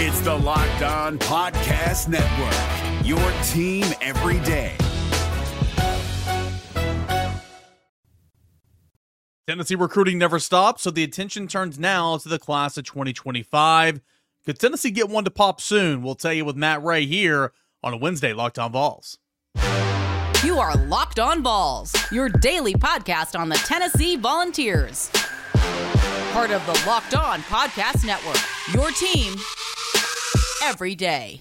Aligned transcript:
It's 0.00 0.20
the 0.20 0.32
Locked 0.32 0.82
On 0.82 1.18
Podcast 1.18 2.06
Network, 2.06 3.04
your 3.04 3.18
team 3.48 3.84
every 4.00 4.38
day. 4.46 4.76
Tennessee 9.48 9.74
recruiting 9.74 10.16
never 10.16 10.38
stops, 10.38 10.82
so 10.82 10.92
the 10.92 11.02
attention 11.02 11.48
turns 11.48 11.80
now 11.80 12.16
to 12.16 12.28
the 12.28 12.38
class 12.38 12.76
of 12.76 12.84
2025. 12.84 14.00
Could 14.46 14.60
Tennessee 14.60 14.92
get 14.92 15.08
one 15.08 15.24
to 15.24 15.32
pop 15.32 15.60
soon? 15.60 16.04
We'll 16.04 16.14
tell 16.14 16.32
you 16.32 16.44
with 16.44 16.54
Matt 16.54 16.84
Ray 16.84 17.04
here 17.04 17.52
on 17.82 17.92
a 17.92 17.96
Wednesday 17.96 18.32
Locked 18.32 18.60
On 18.60 18.70
Vols. 18.70 19.18
You 20.44 20.60
are 20.60 20.76
Locked 20.76 21.18
On 21.18 21.42
Vols, 21.42 21.92
your 22.12 22.28
daily 22.28 22.74
podcast 22.74 23.36
on 23.36 23.48
the 23.48 23.56
Tennessee 23.56 24.14
Volunteers. 24.14 25.10
Part 26.30 26.52
of 26.52 26.64
the 26.66 26.84
Locked 26.86 27.16
On 27.16 27.40
Podcast 27.40 28.06
Network, 28.06 28.38
your 28.72 28.92
team 28.92 29.34
every 30.62 30.94
day. 30.94 31.40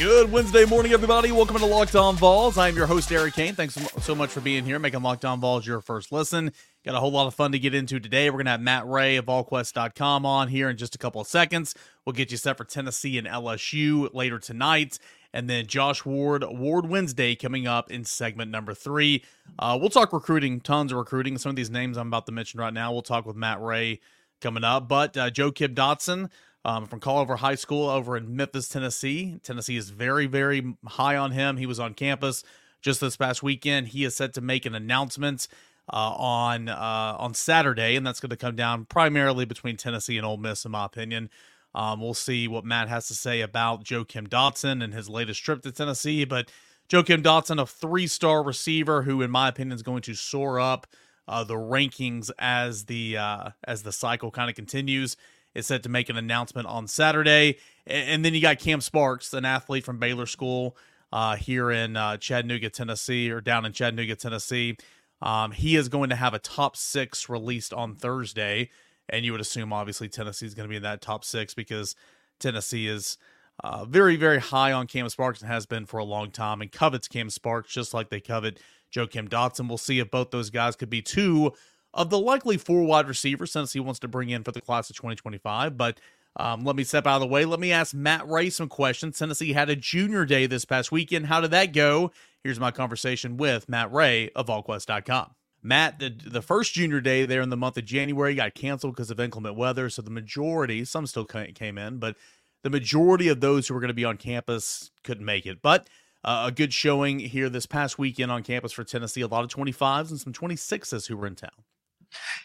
Good 0.00 0.32
Wednesday 0.32 0.64
morning, 0.64 0.92
everybody. 0.92 1.30
Welcome 1.30 1.58
to 1.58 1.66
Locked 1.66 1.94
On 1.94 2.16
Vols. 2.16 2.56
I'm 2.56 2.74
your 2.74 2.86
host, 2.86 3.12
Eric 3.12 3.34
Cain. 3.34 3.54
Thanks 3.54 3.74
so 4.02 4.14
much 4.14 4.30
for 4.30 4.40
being 4.40 4.64
here, 4.64 4.78
making 4.78 5.02
Locked 5.02 5.26
On 5.26 5.38
Vols 5.38 5.66
your 5.66 5.82
first 5.82 6.10
listen. 6.10 6.52
Got 6.86 6.94
a 6.94 7.00
whole 7.00 7.10
lot 7.10 7.26
of 7.26 7.34
fun 7.34 7.52
to 7.52 7.58
get 7.58 7.74
into 7.74 8.00
today. 8.00 8.30
We're 8.30 8.38
going 8.38 8.46
to 8.46 8.52
have 8.52 8.62
Matt 8.62 8.88
Ray 8.88 9.16
of 9.16 9.26
VolQuest.com 9.26 10.24
on 10.24 10.48
here 10.48 10.70
in 10.70 10.78
just 10.78 10.94
a 10.94 10.98
couple 10.98 11.20
of 11.20 11.26
seconds. 11.26 11.74
We'll 12.06 12.14
get 12.14 12.30
you 12.30 12.38
set 12.38 12.56
for 12.56 12.64
Tennessee 12.64 13.18
and 13.18 13.26
LSU 13.26 14.08
later 14.14 14.38
tonight. 14.38 14.98
And 15.32 15.48
then 15.48 15.66
Josh 15.66 16.04
Ward, 16.04 16.44
Ward 16.44 16.88
Wednesday 16.88 17.34
coming 17.34 17.66
up 17.66 17.90
in 17.90 18.04
segment 18.04 18.50
number 18.50 18.74
three. 18.74 19.24
Uh, 19.58 19.78
we'll 19.80 19.90
talk 19.90 20.12
recruiting, 20.12 20.60
tons 20.60 20.92
of 20.92 20.98
recruiting. 20.98 21.38
Some 21.38 21.50
of 21.50 21.56
these 21.56 21.70
names 21.70 21.96
I'm 21.96 22.08
about 22.08 22.26
to 22.26 22.32
mention 22.32 22.60
right 22.60 22.74
now, 22.74 22.92
we'll 22.92 23.02
talk 23.02 23.26
with 23.26 23.36
Matt 23.36 23.60
Ray 23.60 24.00
coming 24.40 24.64
up. 24.64 24.88
But 24.88 25.16
uh, 25.16 25.30
Joakim 25.30 25.74
Dodson, 25.74 26.30
um, 26.64 26.86
from 26.86 27.00
Culver 27.00 27.36
High 27.36 27.54
School 27.54 27.88
over 27.88 28.16
in 28.16 28.36
Memphis, 28.36 28.68
Tennessee. 28.68 29.38
Tennessee 29.42 29.76
is 29.76 29.90
very, 29.90 30.26
very 30.26 30.74
high 30.86 31.16
on 31.16 31.30
him. 31.30 31.56
He 31.56 31.66
was 31.66 31.80
on 31.80 31.94
campus 31.94 32.44
just 32.82 33.00
this 33.00 33.16
past 33.16 33.42
weekend. 33.42 33.88
He 33.88 34.04
is 34.04 34.16
set 34.16 34.34
to 34.34 34.40
make 34.40 34.66
an 34.66 34.74
announcement 34.74 35.48
uh, 35.92 36.14
on 36.16 36.68
uh, 36.68 37.16
on 37.18 37.34
Saturday, 37.34 37.96
and 37.96 38.06
that's 38.06 38.20
going 38.20 38.30
to 38.30 38.36
come 38.36 38.56
down 38.56 38.84
primarily 38.84 39.44
between 39.44 39.76
Tennessee 39.76 40.16
and 40.16 40.26
Ole 40.26 40.36
Miss, 40.36 40.64
in 40.64 40.70
my 40.70 40.84
opinion. 40.84 41.30
Um, 41.74 42.00
we'll 42.00 42.14
see 42.14 42.48
what 42.48 42.64
Matt 42.64 42.88
has 42.88 43.06
to 43.08 43.14
say 43.14 43.40
about 43.40 43.84
Joakim 43.84 44.28
Dodson 44.28 44.82
and 44.82 44.92
his 44.92 45.08
latest 45.08 45.42
trip 45.42 45.62
to 45.62 45.72
Tennessee. 45.72 46.24
But 46.24 46.50
Joakim 46.88 47.22
Dodson, 47.22 47.58
a 47.58 47.66
three 47.66 48.06
star 48.06 48.42
receiver 48.42 49.02
who, 49.02 49.22
in 49.22 49.30
my 49.30 49.48
opinion, 49.48 49.74
is 49.74 49.82
going 49.82 50.02
to 50.02 50.14
soar 50.14 50.58
up 50.58 50.86
uh, 51.28 51.44
the 51.44 51.54
rankings 51.54 52.30
as 52.38 52.86
the 52.86 53.16
uh, 53.16 53.50
as 53.64 53.82
the 53.82 53.92
cycle 53.92 54.30
kind 54.30 54.50
of 54.50 54.56
continues 54.56 55.16
is 55.54 55.66
set 55.66 55.82
to 55.82 55.88
make 55.88 56.08
an 56.08 56.16
announcement 56.16 56.66
on 56.66 56.86
Saturday. 56.86 57.58
And 57.86 58.24
then 58.24 58.34
you 58.34 58.40
got 58.40 58.58
Cam 58.58 58.80
Sparks, 58.80 59.32
an 59.32 59.44
athlete 59.44 59.84
from 59.84 59.98
Baylor 59.98 60.26
School 60.26 60.76
uh, 61.12 61.36
here 61.36 61.70
in 61.70 61.96
uh, 61.96 62.16
Chattanooga, 62.18 62.70
Tennessee, 62.70 63.30
or 63.30 63.40
down 63.40 63.64
in 63.64 63.72
Chattanooga, 63.72 64.16
Tennessee. 64.16 64.76
Um, 65.22 65.50
he 65.50 65.76
is 65.76 65.88
going 65.88 66.10
to 66.10 66.16
have 66.16 66.34
a 66.34 66.38
top 66.38 66.76
six 66.76 67.28
released 67.28 67.72
on 67.72 67.96
Thursday. 67.96 68.70
And 69.10 69.24
you 69.24 69.32
would 69.32 69.40
assume, 69.40 69.72
obviously, 69.72 70.08
Tennessee 70.08 70.46
is 70.46 70.54
going 70.54 70.68
to 70.68 70.70
be 70.70 70.76
in 70.76 70.82
that 70.82 71.00
top 71.00 71.24
six 71.24 71.54
because 71.54 71.94
Tennessee 72.38 72.86
is 72.86 73.18
uh, 73.62 73.84
very, 73.84 74.16
very 74.16 74.38
high 74.38 74.72
on 74.72 74.86
Cam 74.86 75.08
Sparks 75.08 75.40
and 75.40 75.50
has 75.50 75.66
been 75.66 75.86
for 75.86 75.98
a 75.98 76.04
long 76.04 76.30
time 76.30 76.60
and 76.60 76.72
covets 76.72 77.08
Cam 77.08 77.28
Sparks 77.28 77.72
just 77.72 77.92
like 77.92 78.08
they 78.08 78.20
covet 78.20 78.58
Joakim 78.92 79.28
Dodson. 79.28 79.68
We'll 79.68 79.78
see 79.78 79.98
if 79.98 80.10
both 80.10 80.30
those 80.30 80.50
guys 80.50 80.76
could 80.76 80.90
be 80.90 81.02
two 81.02 81.52
of 81.92 82.10
the 82.10 82.18
likely 82.18 82.56
four 82.56 82.84
wide 82.84 83.08
receivers 83.08 83.52
Tennessee 83.52 83.80
wants 83.80 84.00
to 84.00 84.08
bring 84.08 84.30
in 84.30 84.44
for 84.44 84.52
the 84.52 84.60
class 84.60 84.88
of 84.90 84.96
2025. 84.96 85.76
But 85.76 85.98
um, 86.36 86.64
let 86.64 86.76
me 86.76 86.84
step 86.84 87.06
out 87.06 87.16
of 87.16 87.20
the 87.20 87.26
way. 87.26 87.44
Let 87.44 87.60
me 87.60 87.72
ask 87.72 87.92
Matt 87.92 88.28
Ray 88.28 88.50
some 88.50 88.68
questions. 88.68 89.18
Tennessee 89.18 89.52
had 89.52 89.68
a 89.68 89.76
junior 89.76 90.24
day 90.24 90.46
this 90.46 90.64
past 90.64 90.92
weekend. 90.92 91.26
How 91.26 91.40
did 91.40 91.50
that 91.50 91.72
go? 91.72 92.12
Here's 92.44 92.60
my 92.60 92.70
conversation 92.70 93.36
with 93.36 93.68
Matt 93.68 93.92
Ray 93.92 94.30
of 94.30 94.46
VolQuest.com. 94.46 95.34
Matt, 95.62 95.98
the, 95.98 96.08
the 96.08 96.42
first 96.42 96.74
junior 96.74 97.00
day 97.00 97.26
there 97.26 97.42
in 97.42 97.50
the 97.50 97.56
month 97.56 97.76
of 97.76 97.84
January 97.84 98.34
got 98.34 98.54
canceled 98.54 98.94
because 98.94 99.10
of 99.10 99.20
inclement 99.20 99.56
weather. 99.56 99.90
So 99.90 100.02
the 100.02 100.10
majority, 100.10 100.84
some 100.84 101.06
still 101.06 101.24
came 101.24 101.76
in, 101.76 101.98
but 101.98 102.16
the 102.62 102.70
majority 102.70 103.28
of 103.28 103.40
those 103.40 103.68
who 103.68 103.74
were 103.74 103.80
going 103.80 103.88
to 103.88 103.94
be 103.94 104.04
on 104.04 104.16
campus 104.16 104.90
couldn't 105.04 105.24
make 105.24 105.46
it. 105.46 105.60
But 105.62 105.88
uh, 106.24 106.44
a 106.48 106.52
good 106.52 106.72
showing 106.72 107.18
here 107.18 107.48
this 107.48 107.66
past 107.66 107.98
weekend 107.98 108.30
on 108.30 108.42
campus 108.42 108.72
for 108.72 108.84
Tennessee. 108.84 109.22
A 109.22 109.26
lot 109.26 109.44
of 109.44 109.50
25s 109.50 110.10
and 110.10 110.20
some 110.20 110.32
26s 110.32 111.06
who 111.06 111.16
were 111.16 111.26
in 111.26 111.34
town. 111.34 111.50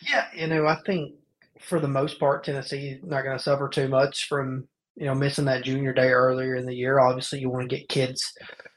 Yeah, 0.01 0.27
you 0.35 0.47
know, 0.47 0.67
I 0.67 0.75
think 0.85 1.15
for 1.59 1.79
the 1.79 1.87
most 1.87 2.19
part, 2.19 2.43
Tennessee 2.43 2.99
not 3.03 3.23
going 3.23 3.37
to 3.37 3.43
suffer 3.43 3.67
too 3.67 3.87
much 3.87 4.27
from 4.27 4.67
you 4.95 5.05
know 5.05 5.15
missing 5.15 5.45
that 5.45 5.63
junior 5.63 5.93
day 5.93 6.09
earlier 6.09 6.55
in 6.55 6.65
the 6.65 6.75
year. 6.75 6.99
Obviously, 6.99 7.39
you 7.39 7.49
want 7.49 7.69
to 7.69 7.75
get 7.75 7.89
kids 7.89 8.33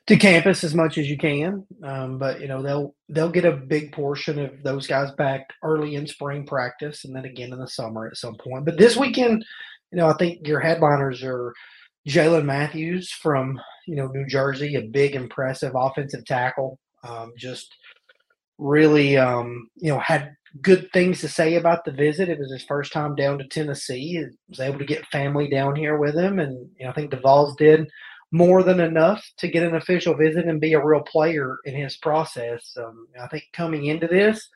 to 0.07 0.17
campus 0.17 0.65
as 0.65 0.75
much 0.75 0.97
as 0.99 1.09
you 1.09 1.19
can, 1.19 1.67
um, 1.85 2.19
but 2.19 2.41
you 2.41 2.49
know 2.49 2.63
they'll 2.63 2.95
they'll 3.09 3.31
get 3.31 3.45
a 3.45 3.53
big 3.53 3.93
portion 3.93 4.39
of 4.39 4.63
those 4.63 4.87
guys 4.87 5.11
back 5.13 5.47
early 5.63 5.95
in 5.95 6.07
spring 6.07 6.47
practice, 6.47 7.05
and 7.05 7.15
then 7.15 7.25
again 7.25 7.53
in 7.53 7.59
the 7.59 7.69
summer 7.69 8.07
at 8.07 8.17
some 8.17 8.37
point. 8.37 8.65
But 8.65 8.79
this 8.79 8.97
weekend, 8.97 9.45
you 9.93 9.99
know, 9.99 10.09
I 10.09 10.15
think 10.15 10.47
your 10.47 10.61
headliners 10.61 11.23
are 11.23 11.53
Jalen 12.09 12.45
Matthews 12.45 13.13
from 13.13 13.61
you 13.87 13.97
know 13.97 14.09
New 14.09 14.27
Jersey, 14.27 14.75
a 14.75 14.83
big 14.83 15.15
impressive 15.15 15.73
offensive 15.77 16.25
tackle, 16.25 16.79
um, 17.05 17.33
just 17.37 17.75
really 18.59 19.17
um, 19.17 19.69
you 19.77 19.93
know 19.93 19.99
had 19.99 20.35
good 20.63 20.89
things 20.93 21.21
to 21.21 21.29
say 21.29 21.57
about 21.57 21.85
the 21.85 21.93
visit. 21.93 22.29
It 22.29 22.39
was 22.39 22.51
his 22.51 22.65
first 22.65 22.93
time 22.93 23.15
down 23.15 23.39
to 23.39 23.47
Tennessee. 23.47 24.09
He 24.09 24.25
was 24.49 24.61
able 24.61 24.79
to 24.79 24.85
get 24.85 25.07
family 25.07 25.49
down 25.49 25.77
here 25.77 25.99
with 25.99 26.15
him, 26.15 26.39
and 26.39 26.69
you 26.79 26.85
know, 26.85 26.91
I 26.91 26.95
think 26.95 27.11
the 27.11 27.55
did 27.59 27.89
more 28.31 28.63
than 28.63 28.81
enough 28.81 29.25
to 29.39 29.49
get 29.49 29.63
an 29.63 29.75
official 29.75 30.15
visit 30.15 30.47
and 30.47 30.61
be 30.61 30.75
a 30.75 30.85
real 30.85 31.03
player 31.03 31.59
in 31.65 31.75
his 31.75 31.97
process. 31.97 32.77
Um, 32.77 33.09
I 33.21 33.27
think 33.29 33.45
coming 33.55 33.87
into 33.87 34.07
this, 34.07 34.47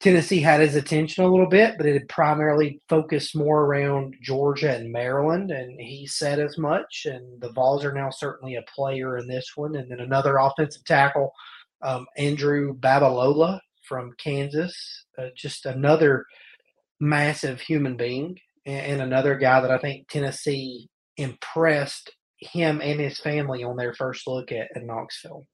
Tennessee 0.00 0.40
had 0.40 0.60
his 0.60 0.76
attention 0.76 1.24
a 1.24 1.28
little 1.28 1.48
bit, 1.48 1.76
but 1.76 1.86
it 1.86 1.94
had 1.94 2.08
primarily 2.08 2.80
focused 2.88 3.34
more 3.34 3.64
around 3.64 4.14
Georgia 4.22 4.74
and 4.74 4.92
Maryland, 4.92 5.50
and 5.50 5.80
he 5.80 6.06
said 6.06 6.38
as 6.38 6.58
much. 6.58 7.06
And 7.06 7.40
the 7.40 7.50
Vols 7.52 7.84
are 7.84 7.94
now 7.94 8.10
certainly 8.10 8.56
a 8.56 8.64
player 8.74 9.16
in 9.16 9.26
this 9.26 9.52
one. 9.56 9.74
And 9.74 9.90
then 9.90 10.00
another 10.00 10.36
offensive 10.36 10.84
tackle, 10.84 11.32
um, 11.82 12.06
Andrew 12.16 12.74
Babalola, 12.74 13.60
from 13.86 14.12
Kansas, 14.18 14.74
uh, 15.18 15.28
just 15.36 15.66
another 15.66 16.26
massive 17.00 17.60
human 17.60 17.96
being, 17.96 18.36
and, 18.64 18.86
and 18.92 19.02
another 19.02 19.36
guy 19.36 19.60
that 19.60 19.70
I 19.70 19.78
think 19.78 20.08
Tennessee 20.08 20.88
impressed 21.16 22.10
him 22.38 22.80
and 22.82 23.00
his 23.00 23.18
family 23.18 23.64
on 23.64 23.76
their 23.76 23.94
first 23.94 24.26
look 24.26 24.52
at, 24.52 24.68
at 24.74 24.84
Knoxville. 24.84 25.44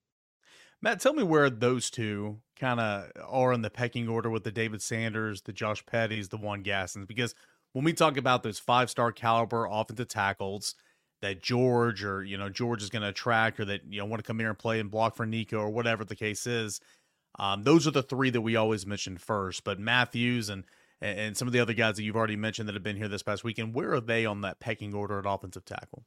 Matt, 0.81 1.01
tell 1.01 1.15
me 1.15 1.23
where 1.23 1.49
those 1.49 1.91
two 1.91 2.41
kind 2.59 2.81
of 2.81 3.11
are 3.29 3.53
in 3.53 3.63
the 3.63 3.71
pecking 3.71 4.09
order 4.09 4.31
with 4.31 4.43
the 4.43 4.51
David 4.51 4.83
Sanders, 4.83 5.43
the 5.43 5.53
Josh 5.53 5.85
Pettys, 5.85 6.29
the 6.29 6.37
Juan 6.37 6.63
Gastons, 6.63 7.07
because 7.07 7.35
when 7.73 7.85
we 7.85 7.93
talk 7.93 8.17
about 8.17 8.43
those 8.43 8.59
five 8.59 8.91
star 8.91 9.13
caliber 9.13 9.69
offensive 9.71 10.09
tackles 10.09 10.75
that 11.23 11.43
George 11.43 12.05
or 12.05 12.23
you 12.23 12.37
know 12.37 12.49
George 12.49 12.83
is 12.83 12.91
going 12.91 13.03
to 13.03 13.09
attract 13.09 13.59
or 13.59 13.65
that 13.65 13.81
you 13.89 13.99
know 13.99 14.05
want 14.05 14.23
to 14.23 14.27
come 14.27 14.39
here 14.39 14.51
and 14.51 14.59
play 14.59 14.81
and 14.81 14.91
block 14.91 15.17
for 15.17 15.25
Nico 15.25 15.59
or 15.59 15.71
whatever 15.71 16.05
the 16.05 16.17
case 16.17 16.47
is, 16.47 16.81
um, 17.39 17.63
those 17.63 17.87
are 17.87 17.93
the 17.93 18.03
three 18.03 18.31
that 18.31 18.41
we 18.41 18.57
always 18.57 18.87
mention 18.87 19.17
first. 19.17 19.65
But 19.65 19.81
Matthews 19.81 20.49
and 20.51 20.65
and 21.01 21.37
some 21.37 21.49
of 21.49 21.53
the 21.53 21.61
other 21.61 21.75
guys 21.75 21.97
that 21.97 22.03
you've 22.03 22.17
already 22.17 22.37
mentioned 22.37 22.69
that 22.69 22.75
have 22.75 22.83
been 22.83 22.97
here 22.97 23.09
this 23.09 23.23
past 23.23 23.43
weekend, 23.43 23.75
where 23.75 23.93
are 23.95 24.01
they 24.01 24.27
on 24.27 24.43
that 24.43 24.61
pecking 24.61 24.95
order 24.95 25.19
at 25.19 25.25
offensive 25.27 25.65
tackle? 25.65 26.05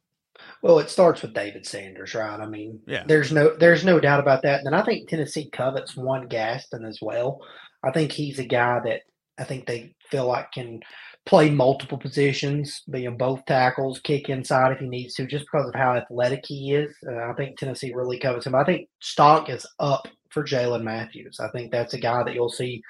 Well, 0.62 0.78
it 0.78 0.90
starts 0.90 1.22
with 1.22 1.34
David 1.34 1.66
Sanders, 1.66 2.14
right? 2.14 2.40
I 2.40 2.46
mean, 2.46 2.80
yeah. 2.86 3.04
there's 3.06 3.32
no 3.32 3.56
there's 3.56 3.84
no 3.84 4.00
doubt 4.00 4.20
about 4.20 4.42
that. 4.42 4.64
And 4.64 4.74
I 4.74 4.82
think 4.82 5.08
Tennessee 5.08 5.50
covets 5.50 5.96
Juan 5.96 6.28
Gaston 6.28 6.84
as 6.84 6.98
well. 7.00 7.40
I 7.82 7.90
think 7.90 8.12
he's 8.12 8.38
a 8.38 8.44
guy 8.44 8.80
that 8.84 9.02
I 9.38 9.44
think 9.44 9.66
they 9.66 9.94
feel 10.10 10.26
like 10.26 10.52
can 10.52 10.80
play 11.26 11.50
multiple 11.50 11.98
positions, 11.98 12.82
being 12.88 13.16
both 13.16 13.44
tackles, 13.46 13.98
kick 14.00 14.28
inside 14.28 14.72
if 14.72 14.78
he 14.78 14.88
needs 14.88 15.14
to, 15.14 15.26
just 15.26 15.44
because 15.44 15.68
of 15.68 15.74
how 15.74 15.94
athletic 15.94 16.44
he 16.46 16.72
is. 16.72 16.94
Uh, 17.06 17.30
I 17.30 17.32
think 17.34 17.58
Tennessee 17.58 17.92
really 17.92 18.18
covets 18.18 18.46
him. 18.46 18.54
I 18.54 18.64
think 18.64 18.88
stock 19.00 19.50
is 19.50 19.66
up 19.80 20.06
for 20.30 20.44
Jalen 20.44 20.84
Matthews. 20.84 21.40
I 21.40 21.48
think 21.48 21.72
that's 21.72 21.94
a 21.94 21.98
guy 21.98 22.22
that 22.22 22.34
you'll 22.34 22.48
see 22.48 22.80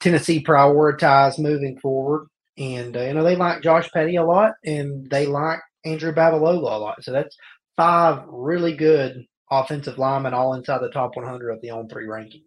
Tennessee 0.00 0.42
prioritize 0.42 1.38
moving 1.38 1.78
forward. 1.78 2.26
And, 2.58 2.96
uh, 2.96 3.02
you 3.02 3.14
know, 3.14 3.24
they 3.24 3.36
like 3.36 3.62
Josh 3.62 3.90
Petty 3.92 4.16
a 4.16 4.24
lot 4.24 4.52
and 4.64 5.08
they 5.10 5.26
like 5.26 5.60
Andrew 5.84 6.12
Babalola 6.12 6.72
a 6.72 6.78
lot. 6.78 7.04
So 7.04 7.12
that's 7.12 7.36
five 7.76 8.22
really 8.28 8.76
good 8.76 9.24
offensive 9.50 9.98
linemen 9.98 10.34
all 10.34 10.54
inside 10.54 10.78
the 10.78 10.90
top 10.90 11.16
100 11.16 11.50
of 11.50 11.60
the 11.60 11.70
on 11.70 11.88
three 11.88 12.06
rankings. 12.06 12.42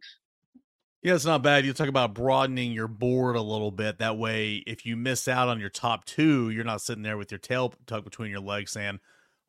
Yeah, 1.03 1.13
it's 1.13 1.25
not 1.25 1.43
bad. 1.43 1.65
You 1.65 1.73
talk 1.73 1.87
about 1.87 2.13
broadening 2.13 2.71
your 2.71 2.87
board 2.87 3.35
a 3.35 3.41
little 3.41 3.71
bit. 3.71 3.99
That 3.99 4.17
way, 4.17 4.63
if 4.65 4.85
you 4.85 4.95
miss 4.97 5.27
out 5.27 5.47
on 5.47 5.59
your 5.59 5.69
top 5.69 6.05
two, 6.05 6.49
you're 6.49 6.63
not 6.63 6.81
sitting 6.81 7.03
there 7.03 7.17
with 7.17 7.31
your 7.31 7.39
tail 7.39 7.73
tucked 7.85 8.03
between 8.03 8.31
your 8.31 8.39
legs 8.39 8.71
saying, 8.71 8.99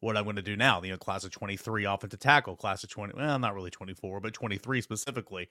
what 0.00 0.17
I'm 0.17 0.25
going 0.25 0.37
to 0.37 0.43
do 0.43 0.56
now. 0.56 0.83
You 0.83 0.93
know, 0.93 0.97
class 0.97 1.25
of 1.25 1.31
23 1.31 1.85
offensive 1.85 2.21
tackle, 2.21 2.56
class 2.56 2.85
of 2.85 2.91
20, 2.91 3.15
well, 3.17 3.39
not 3.39 3.55
really 3.55 3.71
24, 3.71 4.21
but 4.21 4.33
23 4.33 4.81
specifically. 4.81 5.49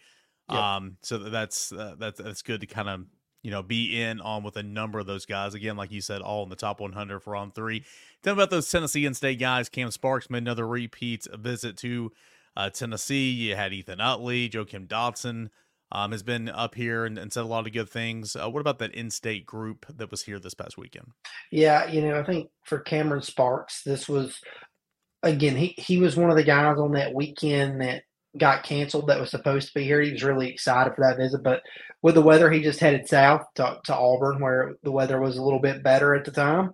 Yep. 0.50 0.60
Um, 0.60 0.98
so 1.02 1.18
that's 1.18 1.74
uh, 1.74 1.96
that's 2.00 2.22
that's 2.22 2.42
good 2.42 2.62
to 2.62 2.68
kind 2.68 2.88
of 2.88 3.06
you 3.44 3.52
know 3.52 3.62
be 3.62 4.02
in 4.02 4.22
on 4.22 4.44
with 4.44 4.56
a 4.56 4.64
number 4.64 4.98
of 4.98 5.06
those 5.06 5.26
guys. 5.26 5.54
Again, 5.54 5.76
like 5.76 5.92
you 5.92 6.00
said, 6.00 6.22
all 6.22 6.44
in 6.44 6.50
the 6.50 6.56
top 6.56 6.80
100 6.80 7.20
for 7.20 7.36
on 7.36 7.52
three. 7.52 7.84
Tell 8.24 8.34
me 8.34 8.42
about 8.42 8.50
those 8.50 8.70
Tennessee 8.70 9.06
and 9.06 9.16
state 9.16 9.40
guys. 9.40 9.68
Cam 9.68 9.92
Sparks 9.92 10.30
made 10.30 10.44
another 10.44 10.66
repeat 10.66 11.28
visit 11.34 11.76
to 11.80 12.14
uh, 12.56 12.70
Tennessee. 12.70 13.30
You 13.30 13.58
had 13.58 13.74
Ethan 13.74 14.00
Utley, 14.00 14.50
Joakim 14.50 14.88
Dodson 14.88 15.50
um, 15.92 16.12
has 16.12 16.24
been 16.24 16.50
up 16.50 16.76
here 16.76 17.06
and, 17.06 17.18
and, 17.18 17.32
said 17.32 17.44
a 17.44 17.48
lot 17.48 17.66
of 17.66 17.74
good 17.74 17.90
things. 17.90 18.36
Uh, 18.36 18.50
what 18.50 18.60
about 18.60 18.80
that 18.80 18.94
in-state 18.94 19.46
group 19.46 19.86
that 19.96 20.12
was 20.12 20.24
here 20.24 20.40
this 20.40 20.54
past 20.54 20.78
weekend? 20.78 21.12
Yeah, 21.52 21.88
you 21.88 22.02
know, 22.02 22.20
I 22.20 22.24
think 22.24 22.50
for 22.66 22.80
Cameron 22.80 23.22
Sparks, 23.22 23.84
this 23.84 24.08
was 24.08 24.40
again 25.24 25.56
he 25.56 25.74
he 25.78 25.98
was 25.98 26.16
one 26.16 26.30
of 26.30 26.36
the 26.36 26.44
guys 26.44 26.78
on 26.78 26.92
that 26.94 27.14
weekend 27.14 27.82
that 27.82 28.04
got 28.38 28.64
canceled 28.64 29.08
that 29.08 29.20
was 29.20 29.32
supposed 29.32 29.68
to 29.68 29.74
be 29.74 29.84
here. 29.84 30.02
He 30.02 30.12
was 30.12 30.24
really 30.24 30.50
excited 30.50 30.94
for 30.94 31.06
that 31.06 31.18
visit, 31.18 31.44
but 31.44 31.62
with 32.02 32.16
the 32.16 32.22
weather, 32.22 32.52
he 32.52 32.62
just 32.62 32.80
headed 32.80 33.08
south 33.08 33.42
to, 33.56 33.78
to 33.86 33.96
Auburn, 33.96 34.40
where 34.40 34.76
the 34.84 34.92
weather 34.92 35.20
was 35.20 35.38
a 35.38 35.44
little 35.44 35.60
bit 35.60 35.84
better 35.84 36.14
at 36.14 36.26
the 36.26 36.32
time. 36.32 36.72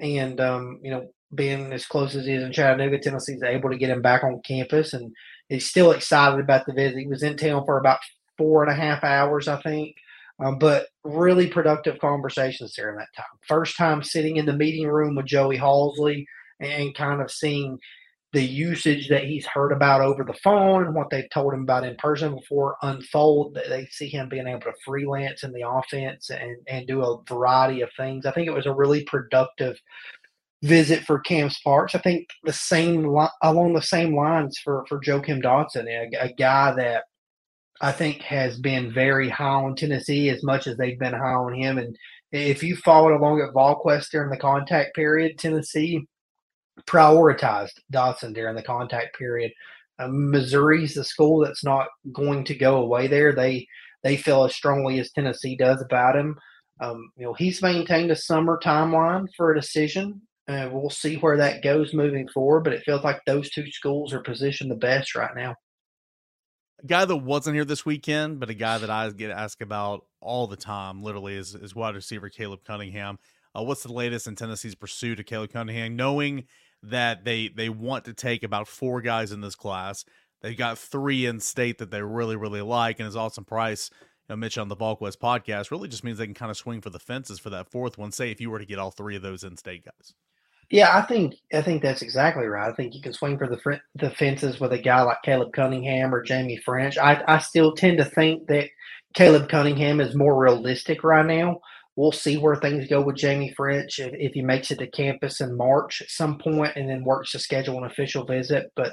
And 0.00 0.40
um, 0.40 0.80
you 0.82 0.90
know, 0.90 1.08
being 1.34 1.72
as 1.72 1.86
close 1.86 2.14
as 2.14 2.26
he 2.26 2.34
is 2.34 2.42
in 2.42 2.52
Chattanooga, 2.52 2.98
Tennessee's 2.98 3.42
able 3.42 3.70
to 3.70 3.78
get 3.78 3.90
him 3.90 4.02
back 4.02 4.24
on 4.24 4.42
campus, 4.44 4.92
and 4.92 5.12
he's 5.48 5.68
still 5.68 5.92
excited 5.92 6.40
about 6.40 6.66
the 6.66 6.74
visit. 6.74 6.98
He 6.98 7.06
was 7.06 7.22
in 7.22 7.36
town 7.36 7.64
for 7.64 7.78
about 7.78 7.98
four 8.38 8.62
and 8.62 8.72
a 8.72 8.74
half 8.74 9.04
hours, 9.04 9.48
I 9.48 9.60
think. 9.62 9.96
Um, 10.38 10.58
but 10.58 10.88
really 11.02 11.46
productive 11.46 11.98
conversations 11.98 12.74
during 12.74 12.98
that 12.98 13.08
time. 13.16 13.24
First 13.48 13.76
time 13.76 14.02
sitting 14.02 14.36
in 14.36 14.44
the 14.44 14.52
meeting 14.52 14.86
room 14.86 15.14
with 15.14 15.24
Joey 15.24 15.56
Halzle 15.56 16.26
and 16.60 16.94
kind 16.94 17.22
of 17.22 17.30
seeing 17.30 17.78
the 18.32 18.42
usage 18.42 19.08
that 19.08 19.24
he's 19.24 19.46
heard 19.46 19.72
about 19.72 20.02
over 20.02 20.22
the 20.22 20.34
phone 20.34 20.84
and 20.84 20.94
what 20.94 21.08
they've 21.08 21.30
told 21.30 21.54
him 21.54 21.62
about 21.62 21.84
in 21.86 21.96
person 21.96 22.34
before 22.34 22.76
unfold. 22.82 23.58
They 23.68 23.86
see 23.86 24.08
him 24.08 24.28
being 24.28 24.46
able 24.46 24.60
to 24.60 24.74
freelance 24.84 25.42
in 25.42 25.52
the 25.52 25.66
offense 25.66 26.28
and, 26.28 26.56
and 26.68 26.86
do 26.86 27.02
a 27.02 27.22
variety 27.26 27.80
of 27.80 27.88
things. 27.96 28.26
I 28.26 28.32
think 28.32 28.46
it 28.46 28.54
was 28.54 28.66
a 28.66 28.74
really 28.74 29.04
productive 29.04 29.80
visit 30.62 31.04
for 31.04 31.20
Cam 31.20 31.48
Sparks. 31.48 31.94
I 31.94 31.98
think 31.98 32.28
the 32.44 32.52
same 32.52 33.06
along 33.42 33.72
the 33.72 33.80
same 33.80 34.14
lines 34.14 34.58
for 34.58 34.84
for 34.86 35.00
Joakim 35.00 35.40
Dodson, 35.40 35.88
a, 35.88 36.10
a 36.20 36.32
guy 36.34 36.74
that 36.74 37.04
I 37.80 37.92
think 37.92 38.22
has 38.22 38.58
been 38.58 38.92
very 38.92 39.28
high 39.28 39.44
on 39.46 39.76
Tennessee 39.76 40.30
as 40.30 40.42
much 40.42 40.66
as 40.66 40.76
they've 40.76 40.98
been 40.98 41.12
high 41.12 41.34
on 41.34 41.54
him. 41.54 41.78
And 41.78 41.96
if 42.32 42.62
you 42.62 42.76
followed 42.76 43.14
along 43.14 43.40
at 43.40 43.54
VolQuest 43.54 44.10
during 44.10 44.30
the 44.30 44.36
contact 44.36 44.94
period, 44.94 45.38
Tennessee 45.38 46.06
prioritized 46.86 47.78
Dodson 47.90 48.32
during 48.32 48.56
the 48.56 48.62
contact 48.62 49.18
period. 49.18 49.52
Um, 49.98 50.30
Missouri's 50.30 50.94
the 50.94 51.04
school 51.04 51.40
that's 51.40 51.64
not 51.64 51.88
going 52.12 52.44
to 52.44 52.54
go 52.54 52.76
away 52.76 53.06
there. 53.06 53.32
They 53.32 53.66
they 54.02 54.16
feel 54.16 54.44
as 54.44 54.54
strongly 54.54 55.00
as 55.00 55.10
Tennessee 55.10 55.56
does 55.56 55.82
about 55.82 56.16
him. 56.16 56.38
Um, 56.80 57.10
you 57.16 57.24
know, 57.24 57.32
he's 57.32 57.62
maintained 57.62 58.10
a 58.10 58.16
summer 58.16 58.60
timeline 58.62 59.26
for 59.36 59.50
a 59.50 59.60
decision. 59.60 60.20
Uh, 60.46 60.68
we'll 60.70 60.90
see 60.90 61.16
where 61.16 61.38
that 61.38 61.62
goes 61.62 61.94
moving 61.94 62.28
forward, 62.28 62.62
but 62.62 62.72
it 62.72 62.84
feels 62.84 63.02
like 63.02 63.20
those 63.24 63.50
two 63.50 63.68
schools 63.72 64.12
are 64.12 64.20
positioned 64.20 64.70
the 64.70 64.76
best 64.76 65.16
right 65.16 65.34
now 65.34 65.56
a 66.82 66.86
guy 66.86 67.04
that 67.04 67.16
wasn't 67.16 67.54
here 67.54 67.64
this 67.64 67.86
weekend, 67.86 68.40
but 68.40 68.50
a 68.50 68.54
guy 68.54 68.78
that 68.78 68.90
I 68.90 69.08
get 69.10 69.30
asked 69.30 69.62
about 69.62 70.04
all 70.20 70.46
the 70.46 70.56
time, 70.56 71.02
literally, 71.02 71.34
is, 71.36 71.54
is 71.54 71.74
wide 71.74 71.94
receiver 71.94 72.28
Caleb 72.28 72.60
Cunningham. 72.64 73.18
Uh, 73.54 73.62
what's 73.62 73.82
the 73.82 73.92
latest 73.92 74.26
in 74.26 74.36
Tennessee's 74.36 74.74
pursuit 74.74 75.18
of 75.18 75.26
Caleb 75.26 75.52
Cunningham? 75.52 75.96
Knowing 75.96 76.44
that 76.82 77.24
they 77.24 77.48
they 77.48 77.68
want 77.68 78.04
to 78.04 78.12
take 78.12 78.42
about 78.42 78.68
four 78.68 79.00
guys 79.00 79.32
in 79.32 79.40
this 79.40 79.54
class, 79.54 80.04
they've 80.42 80.56
got 80.56 80.78
three 80.78 81.24
in 81.24 81.40
state 81.40 81.78
that 81.78 81.90
they 81.90 82.02
really 82.02 82.36
really 82.36 82.60
like, 82.60 83.00
and 83.00 83.08
as 83.08 83.16
Austin 83.16 83.44
Price 83.44 83.90
you 84.28 84.34
know, 84.34 84.36
mentioned 84.36 84.62
on 84.62 84.68
the 84.68 84.76
VolQuest 84.76 85.16
podcast, 85.16 85.70
really 85.70 85.88
just 85.88 86.04
means 86.04 86.18
they 86.18 86.26
can 86.26 86.34
kind 86.34 86.50
of 86.50 86.56
swing 86.56 86.82
for 86.82 86.90
the 86.90 86.98
fences 86.98 87.38
for 87.38 87.50
that 87.50 87.70
fourth 87.70 87.96
one. 87.96 88.12
Say 88.12 88.30
if 88.30 88.40
you 88.40 88.50
were 88.50 88.58
to 88.58 88.66
get 88.66 88.78
all 88.78 88.90
three 88.90 89.16
of 89.16 89.22
those 89.22 89.42
in 89.42 89.56
state 89.56 89.84
guys. 89.84 90.12
Yeah, 90.70 90.96
I 90.96 91.02
think 91.02 91.34
I 91.54 91.62
think 91.62 91.82
that's 91.82 92.02
exactly 92.02 92.46
right. 92.46 92.68
I 92.70 92.74
think 92.74 92.94
you 92.94 93.00
can 93.02 93.12
swing 93.12 93.38
for 93.38 93.46
the 93.46 93.58
fr- 93.58 93.74
the 93.94 94.10
fences 94.10 94.58
with 94.60 94.72
a 94.72 94.78
guy 94.78 95.00
like 95.02 95.22
Caleb 95.24 95.52
Cunningham 95.52 96.12
or 96.14 96.22
Jamie 96.22 96.56
French. 96.64 96.98
I 96.98 97.22
I 97.28 97.38
still 97.38 97.74
tend 97.74 97.98
to 97.98 98.04
think 98.04 98.48
that 98.48 98.68
Caleb 99.14 99.48
Cunningham 99.48 100.00
is 100.00 100.14
more 100.16 100.36
realistic 100.36 101.04
right 101.04 101.24
now. 101.24 101.60
We'll 101.94 102.12
see 102.12 102.36
where 102.36 102.56
things 102.56 102.88
go 102.88 103.00
with 103.00 103.16
Jamie 103.16 103.54
French 103.56 104.00
if, 104.00 104.12
if 104.14 104.32
he 104.34 104.42
makes 104.42 104.70
it 104.70 104.78
to 104.80 104.86
campus 104.90 105.40
in 105.40 105.56
March 105.56 106.02
at 106.02 106.10
some 106.10 106.36
point 106.38 106.72
and 106.76 106.90
then 106.90 107.04
works 107.04 107.30
to 107.32 107.38
schedule 107.38 107.78
an 107.78 107.84
official 107.90 108.24
visit. 108.24 108.72
But 108.74 108.92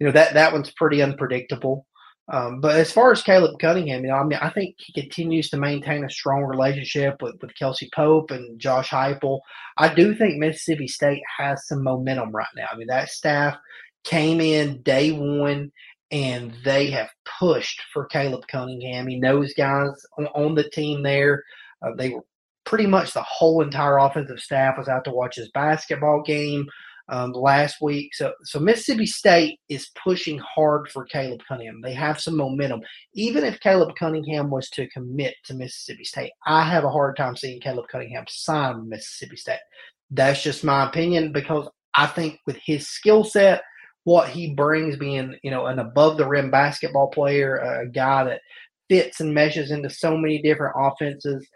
you 0.00 0.06
know 0.06 0.12
that 0.12 0.34
that 0.34 0.52
one's 0.52 0.72
pretty 0.72 1.02
unpredictable. 1.02 1.86
Um, 2.28 2.60
but 2.60 2.76
as 2.76 2.92
far 2.92 3.10
as 3.10 3.22
Caleb 3.22 3.58
Cunningham, 3.58 4.04
you 4.04 4.10
know, 4.10 4.16
I 4.16 4.24
mean, 4.24 4.38
I 4.40 4.48
think 4.50 4.76
he 4.78 4.92
continues 4.92 5.50
to 5.50 5.56
maintain 5.56 6.04
a 6.04 6.10
strong 6.10 6.44
relationship 6.44 7.20
with, 7.20 7.34
with 7.42 7.54
Kelsey 7.58 7.90
Pope 7.94 8.30
and 8.30 8.60
Josh 8.60 8.90
Heupel. 8.90 9.40
I 9.76 9.92
do 9.92 10.14
think 10.14 10.38
Mississippi 10.38 10.86
State 10.86 11.22
has 11.38 11.66
some 11.66 11.82
momentum 11.82 12.30
right 12.30 12.46
now. 12.56 12.66
I 12.72 12.76
mean, 12.76 12.86
that 12.86 13.08
staff 13.08 13.56
came 14.04 14.40
in 14.40 14.82
day 14.82 15.10
one 15.10 15.72
and 16.12 16.54
they 16.64 16.90
have 16.90 17.10
pushed 17.38 17.82
for 17.92 18.06
Caleb 18.06 18.46
Cunningham. 18.46 19.08
He 19.08 19.18
knows 19.18 19.54
guys 19.54 19.90
on, 20.18 20.26
on 20.28 20.54
the 20.54 20.68
team 20.70 21.02
there. 21.02 21.42
Uh, 21.84 21.90
they 21.96 22.10
were 22.10 22.24
pretty 22.64 22.86
much 22.86 23.12
the 23.12 23.22
whole 23.22 23.62
entire 23.62 23.98
offensive 23.98 24.38
staff 24.38 24.78
was 24.78 24.88
out 24.88 25.04
to 25.04 25.10
watch 25.10 25.36
his 25.36 25.50
basketball 25.50 26.22
game 26.22 26.66
um, 27.12 27.32
last 27.32 27.76
week. 27.82 28.14
So, 28.14 28.32
so 28.42 28.58
Mississippi 28.58 29.04
State 29.04 29.60
is 29.68 29.90
pushing 30.02 30.38
hard 30.38 30.88
for 30.90 31.04
Caleb 31.04 31.40
Cunningham. 31.46 31.82
They 31.82 31.92
have 31.92 32.18
some 32.18 32.36
momentum. 32.36 32.80
Even 33.14 33.44
if 33.44 33.60
Caleb 33.60 33.94
Cunningham 33.98 34.50
was 34.50 34.70
to 34.70 34.88
commit 34.88 35.34
to 35.44 35.54
Mississippi 35.54 36.04
State, 36.04 36.32
I 36.46 36.64
have 36.64 36.84
a 36.84 36.90
hard 36.90 37.18
time 37.18 37.36
seeing 37.36 37.60
Caleb 37.60 37.84
Cunningham 37.92 38.24
sign 38.28 38.88
Mississippi 38.88 39.36
State. 39.36 39.60
That's 40.10 40.42
just 40.42 40.64
my 40.64 40.88
opinion 40.88 41.32
because 41.32 41.68
I 41.94 42.06
think 42.06 42.38
with 42.46 42.56
his 42.64 42.88
skill 42.88 43.24
set, 43.24 43.62
what 44.04 44.30
he 44.30 44.54
brings, 44.54 44.96
being 44.96 45.36
you 45.42 45.50
know 45.50 45.66
an 45.66 45.78
above 45.78 46.16
the 46.16 46.26
rim 46.26 46.50
basketball 46.50 47.08
player, 47.08 47.56
a 47.56 47.88
guy 47.88 48.24
that 48.24 48.40
fits 48.88 49.20
and 49.20 49.34
meshes 49.34 49.70
into 49.70 49.90
so 49.90 50.16
many 50.16 50.40
different 50.40 50.74
offenses. 50.78 51.46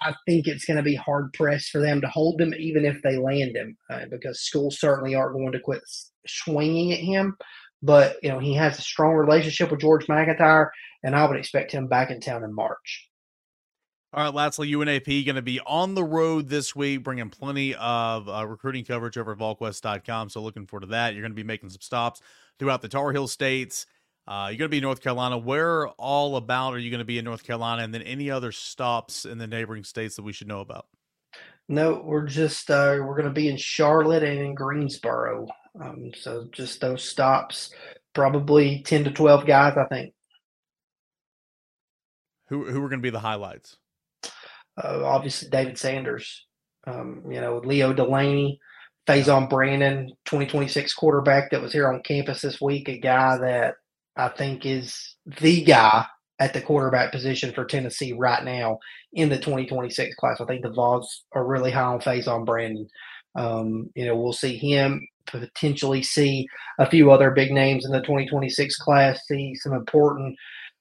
I 0.00 0.14
think 0.26 0.46
it's 0.46 0.64
going 0.64 0.76
to 0.76 0.82
be 0.82 0.94
hard 0.94 1.32
pressed 1.32 1.70
for 1.70 1.80
them 1.80 2.00
to 2.00 2.08
hold 2.08 2.38
them, 2.38 2.54
even 2.54 2.84
if 2.84 3.00
they 3.02 3.16
land 3.16 3.56
him, 3.56 3.76
uh, 3.90 4.06
because 4.10 4.40
schools 4.40 4.78
certainly 4.78 5.14
aren't 5.14 5.34
going 5.34 5.52
to 5.52 5.60
quit 5.60 5.82
swinging 6.26 6.92
at 6.92 7.00
him. 7.00 7.36
But 7.82 8.16
you 8.22 8.30
know 8.30 8.38
he 8.38 8.54
has 8.54 8.78
a 8.78 8.82
strong 8.82 9.14
relationship 9.14 9.70
with 9.70 9.80
George 9.80 10.06
McIntyre, 10.06 10.70
and 11.02 11.14
I 11.14 11.26
would 11.26 11.36
expect 11.36 11.72
him 11.72 11.88
back 11.88 12.10
in 12.10 12.20
town 12.20 12.42
in 12.42 12.54
March. 12.54 13.08
All 14.12 14.24
right, 14.24 14.32
lastly, 14.32 14.72
UNAP 14.72 15.26
going 15.26 15.36
to 15.36 15.42
be 15.42 15.60
on 15.60 15.94
the 15.94 16.04
road 16.04 16.48
this 16.48 16.74
week, 16.74 17.02
bringing 17.02 17.28
plenty 17.28 17.74
of 17.74 18.28
uh, 18.28 18.46
recruiting 18.46 18.84
coverage 18.84 19.18
over 19.18 19.32
at 19.32 19.38
VolQuest.com. 19.38 20.30
So 20.30 20.40
looking 20.40 20.66
forward 20.66 20.82
to 20.82 20.92
that. 20.92 21.12
You're 21.12 21.22
going 21.22 21.32
to 21.32 21.36
be 21.36 21.42
making 21.42 21.68
some 21.68 21.82
stops 21.82 22.22
throughout 22.58 22.80
the 22.80 22.88
Tar 22.88 23.12
Heel 23.12 23.28
states. 23.28 23.84
Uh, 24.28 24.48
you're 24.50 24.58
going 24.58 24.68
to 24.68 24.68
be 24.68 24.78
in 24.78 24.82
North 24.82 25.02
Carolina. 25.02 25.38
Where 25.38 25.88
all 25.88 26.36
about 26.36 26.74
are 26.74 26.78
you 26.78 26.90
going 26.90 26.98
to 26.98 27.04
be 27.04 27.18
in 27.18 27.24
North 27.24 27.44
Carolina? 27.44 27.82
And 27.82 27.94
then 27.94 28.02
any 28.02 28.30
other 28.30 28.50
stops 28.50 29.24
in 29.24 29.38
the 29.38 29.46
neighboring 29.46 29.84
states 29.84 30.16
that 30.16 30.22
we 30.22 30.32
should 30.32 30.48
know 30.48 30.60
about? 30.60 30.86
No, 31.68 32.02
we're 32.04 32.26
just 32.26 32.70
uh, 32.70 32.98
we're 33.00 33.16
going 33.16 33.24
to 33.24 33.30
be 33.30 33.48
in 33.48 33.56
Charlotte 33.56 34.22
and 34.22 34.38
in 34.38 34.54
Greensboro. 34.54 35.48
Um, 35.80 36.12
so 36.14 36.48
just 36.52 36.80
those 36.80 37.02
stops, 37.02 37.70
probably 38.14 38.82
ten 38.84 39.04
to 39.04 39.10
twelve 39.10 39.46
guys, 39.46 39.76
I 39.76 39.84
think. 39.84 40.14
Who 42.48 42.64
who 42.64 42.84
are 42.84 42.88
going 42.88 43.00
to 43.00 43.06
be 43.06 43.10
the 43.10 43.18
highlights? 43.18 43.76
Uh, 44.76 45.02
obviously, 45.04 45.48
David 45.48 45.78
Sanders. 45.78 46.46
Um, 46.86 47.24
you 47.28 47.40
know, 47.40 47.60
Leo 47.64 47.92
Delaney, 47.92 48.60
Faizon 49.08 49.50
Brandon, 49.50 50.12
2026 50.26 50.94
quarterback 50.94 51.50
that 51.50 51.60
was 51.60 51.72
here 51.72 51.92
on 51.92 52.00
campus 52.02 52.42
this 52.42 52.60
week. 52.60 52.88
A 52.88 52.98
guy 52.98 53.38
that 53.38 53.74
I 54.16 54.28
think 54.28 54.64
is 54.64 55.16
the 55.40 55.62
guy 55.62 56.06
at 56.38 56.52
the 56.52 56.60
quarterback 56.60 57.12
position 57.12 57.52
for 57.52 57.64
Tennessee 57.64 58.12
right 58.12 58.44
now 58.44 58.78
in 59.12 59.28
the 59.28 59.36
2026 59.36 60.14
class. 60.16 60.40
I 60.40 60.44
think 60.44 60.62
the 60.62 60.70
Vols 60.70 61.24
are 61.32 61.46
really 61.46 61.70
high 61.70 61.82
on 61.82 62.00
Faizon 62.00 62.44
Brandon. 62.44 62.88
Um, 63.34 63.90
you 63.94 64.06
know, 64.06 64.16
we'll 64.16 64.32
see 64.32 64.56
him 64.56 65.06
potentially 65.26 66.02
see 66.02 66.46
a 66.78 66.88
few 66.88 67.10
other 67.10 67.30
big 67.30 67.52
names 67.52 67.84
in 67.84 67.92
the 67.92 68.00
2026 68.00 68.76
class, 68.76 69.20
see 69.26 69.54
some 69.56 69.72
important 69.72 70.36